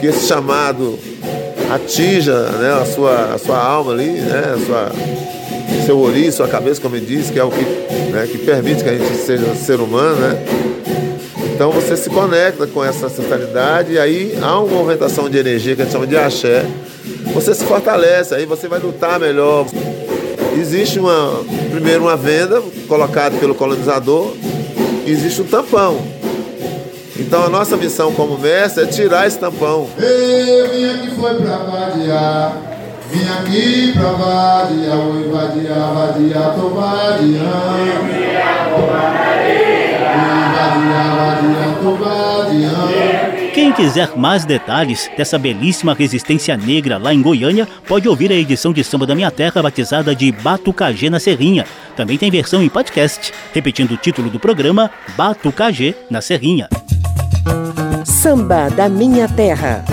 que 0.00 0.06
esse 0.06 0.26
chamado 0.26 0.98
atinja 1.70 2.34
né, 2.34 2.78
a, 2.80 2.84
sua, 2.84 3.34
a 3.34 3.38
sua 3.38 3.58
alma 3.58 3.92
ali, 3.92 4.10
né, 4.10 4.54
a 4.54 4.66
sua, 4.66 4.92
seu 5.84 5.98
ori, 5.98 6.30
sua 6.30 6.48
cabeça, 6.48 6.80
como 6.80 6.96
ele 6.96 7.06
diz, 7.06 7.30
que 7.30 7.38
é 7.38 7.44
o 7.44 7.50
que, 7.50 7.64
né, 8.12 8.28
que 8.30 8.38
permite 8.38 8.82
que 8.82 8.90
a 8.90 8.96
gente 8.96 9.16
seja 9.16 9.54
ser 9.54 9.80
humano, 9.80 10.16
né? 10.16 10.44
Então 11.54 11.70
você 11.70 11.96
se 11.96 12.10
conecta 12.10 12.66
com 12.66 12.84
essa 12.84 13.08
centralidade 13.08 13.94
e 13.94 13.98
aí 13.98 14.38
há 14.42 14.60
uma 14.60 14.76
movimentação 14.76 15.30
de 15.30 15.38
energia 15.38 15.74
que 15.74 15.80
a 15.80 15.84
gente 15.86 15.92
chama 15.92 16.06
de 16.06 16.16
axé. 16.16 16.66
Você 17.32 17.54
se 17.54 17.64
fortalece, 17.64 18.34
aí 18.34 18.44
você 18.44 18.68
vai 18.68 18.78
lutar 18.78 19.18
melhor. 19.18 19.66
Existe 20.58 20.98
uma, 20.98 21.42
primeiro 21.70 22.02
uma 22.02 22.16
venda 22.16 22.62
colocada 22.86 23.38
pelo 23.38 23.54
colonizador, 23.54 24.34
existe 25.06 25.40
um 25.40 25.46
tampão. 25.46 26.15
Então 27.18 27.44
a 27.44 27.48
nossa 27.48 27.76
missão 27.76 28.12
como 28.12 28.38
mestre 28.38 28.84
é 28.84 28.86
tirar 28.86 29.26
esse 29.26 29.38
tampão. 29.38 29.88
Eu 29.98 30.70
vim 30.70 30.84
aqui 30.84 31.10
foi 31.16 31.34
pra 31.36 31.56
vadiar, 31.56 32.56
vim 33.10 33.28
aqui 33.28 33.92
pra 33.92 34.10
vadiar, 34.12 34.98
oi 34.98 35.28
vadiar, 35.30 35.94
vadiar, 35.94 36.54
tô 36.54 36.68
vadiando. 36.68 38.16
Quem 43.54 43.72
quiser 43.72 44.14
mais 44.16 44.44
detalhes 44.44 45.10
dessa 45.16 45.38
belíssima 45.38 45.94
resistência 45.94 46.54
negra 46.58 46.98
lá 46.98 47.14
em 47.14 47.22
Goiânia, 47.22 47.66
pode 47.88 48.06
ouvir 48.06 48.30
a 48.30 48.34
edição 48.34 48.70
de 48.70 48.84
Samba 48.84 49.06
da 49.06 49.14
Minha 49.14 49.30
Terra 49.30 49.62
batizada 49.62 50.14
de 50.14 50.30
Batucajê 50.30 51.08
na 51.08 51.18
Serrinha. 51.18 51.64
Também 51.96 52.18
tem 52.18 52.30
versão 52.30 52.62
em 52.62 52.68
podcast, 52.68 53.32
repetindo 53.54 53.92
o 53.92 53.96
título 53.96 54.28
do 54.28 54.38
programa, 54.38 54.90
Batucajê 55.16 55.94
na 56.10 56.20
Serrinha. 56.20 56.68
Samba 58.04 58.68
da 58.68 58.88
Minha 58.88 59.28
Terra. 59.28 59.84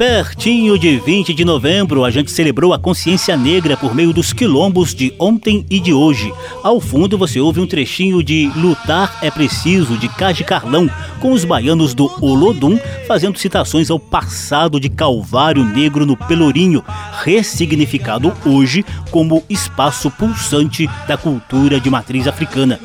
Pertinho 0.00 0.78
de 0.78 0.98
20 0.98 1.34
de 1.34 1.44
novembro, 1.44 2.06
a 2.06 2.10
gente 2.10 2.30
celebrou 2.30 2.72
a 2.72 2.78
consciência 2.78 3.36
negra 3.36 3.76
por 3.76 3.94
meio 3.94 4.14
dos 4.14 4.32
quilombos 4.32 4.94
de 4.94 5.12
ontem 5.18 5.66
e 5.68 5.78
de 5.78 5.92
hoje. 5.92 6.32
Ao 6.62 6.80
fundo 6.80 7.18
você 7.18 7.38
ouve 7.38 7.60
um 7.60 7.66
trechinho 7.66 8.22
de 8.22 8.50
Lutar 8.56 9.18
é 9.20 9.30
Preciso, 9.30 9.98
de 9.98 10.08
Caji 10.08 10.42
Carlão, 10.42 10.88
com 11.20 11.32
os 11.32 11.44
baianos 11.44 11.92
do 11.92 12.10
Olodum 12.22 12.78
fazendo 13.06 13.38
citações 13.38 13.90
ao 13.90 14.00
passado 14.00 14.80
de 14.80 14.88
Calvário 14.88 15.62
Negro 15.62 16.06
no 16.06 16.16
Pelourinho, 16.16 16.82
ressignificado 17.22 18.32
hoje 18.46 18.82
como 19.10 19.44
espaço 19.50 20.10
pulsante 20.10 20.88
da 21.06 21.18
cultura 21.18 21.78
de 21.78 21.90
matriz 21.90 22.26
africana. 22.26 22.80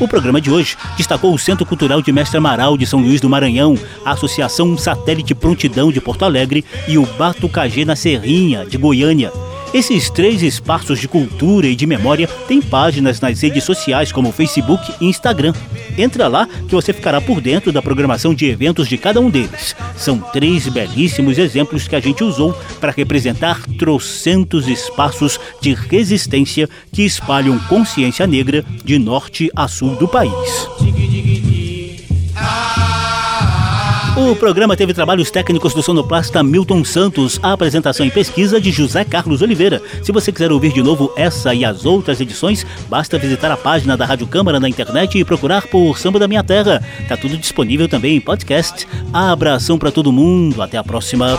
O 0.00 0.08
programa 0.08 0.40
de 0.40 0.50
hoje 0.50 0.76
destacou 0.96 1.32
o 1.32 1.38
Centro 1.38 1.64
Cultural 1.64 2.02
de 2.02 2.10
Mestre 2.10 2.38
Amaral 2.38 2.76
de 2.76 2.86
São 2.86 3.00
Luís 3.00 3.20
do 3.20 3.30
Maranhão, 3.30 3.78
a 4.04 4.10
Associação 4.10 4.76
Satélite 4.76 5.34
Prontidão 5.34 5.92
de 5.92 6.00
Porto 6.00 6.24
Alegre 6.24 6.55
e 6.86 6.98
o 6.98 7.06
Batucajê 7.06 7.84
na 7.84 7.96
Serrinha 7.96 8.64
de 8.64 8.76
Goiânia. 8.76 9.32
Esses 9.74 10.08
três 10.08 10.42
espaços 10.42 10.98
de 10.98 11.08
cultura 11.08 11.66
e 11.66 11.76
de 11.76 11.86
memória 11.86 12.26
têm 12.48 12.62
páginas 12.62 13.20
nas 13.20 13.40
redes 13.42 13.64
sociais 13.64 14.12
como 14.12 14.32
Facebook 14.32 14.82
e 15.00 15.06
Instagram. 15.06 15.52
Entra 15.98 16.28
lá 16.28 16.46
que 16.68 16.74
você 16.74 16.92
ficará 16.92 17.20
por 17.20 17.40
dentro 17.40 17.72
da 17.72 17.82
programação 17.82 18.34
de 18.34 18.46
eventos 18.46 18.88
de 18.88 18.96
cada 18.96 19.20
um 19.20 19.28
deles. 19.28 19.74
São 19.96 20.18
três 20.18 20.68
belíssimos 20.68 21.36
exemplos 21.36 21.88
que 21.88 21.96
a 21.96 22.00
gente 22.00 22.24
usou 22.24 22.54
para 22.80 22.92
representar 22.92 23.60
trocentos 23.78 24.68
espaços 24.68 25.38
de 25.60 25.74
resistência 25.74 26.68
que 26.92 27.02
espalham 27.02 27.58
consciência 27.68 28.26
negra 28.26 28.64
de 28.84 28.98
norte 28.98 29.50
a 29.54 29.68
sul 29.68 29.96
do 29.96 30.06
país. 30.08 30.68
O 34.16 34.34
programa 34.34 34.74
teve 34.74 34.94
trabalhos 34.94 35.30
técnicos 35.30 35.74
do 35.74 35.82
sonoplasta 35.82 36.42
Milton 36.42 36.82
Santos, 36.82 37.38
a 37.42 37.52
apresentação 37.52 38.06
e 38.06 38.10
pesquisa 38.10 38.58
de 38.58 38.72
José 38.72 39.04
Carlos 39.04 39.42
Oliveira. 39.42 39.82
Se 40.02 40.10
você 40.10 40.32
quiser 40.32 40.50
ouvir 40.50 40.72
de 40.72 40.82
novo 40.82 41.12
essa 41.16 41.54
e 41.54 41.66
as 41.66 41.84
outras 41.84 42.18
edições, 42.18 42.64
basta 42.88 43.18
visitar 43.18 43.50
a 43.50 43.58
página 43.58 43.94
da 43.94 44.06
Rádio 44.06 44.26
Câmara 44.26 44.58
na 44.58 44.70
internet 44.70 45.18
e 45.18 45.24
procurar 45.24 45.66
por 45.66 45.98
Samba 45.98 46.18
da 46.18 46.26
Minha 46.26 46.42
Terra. 46.42 46.82
Tá 47.06 47.14
tudo 47.14 47.36
disponível 47.36 47.90
também 47.90 48.16
em 48.16 48.20
podcast. 48.20 48.88
Abração 49.12 49.78
para 49.78 49.92
todo 49.92 50.10
mundo, 50.10 50.62
até 50.62 50.78
a 50.78 50.82
próxima. 50.82 51.38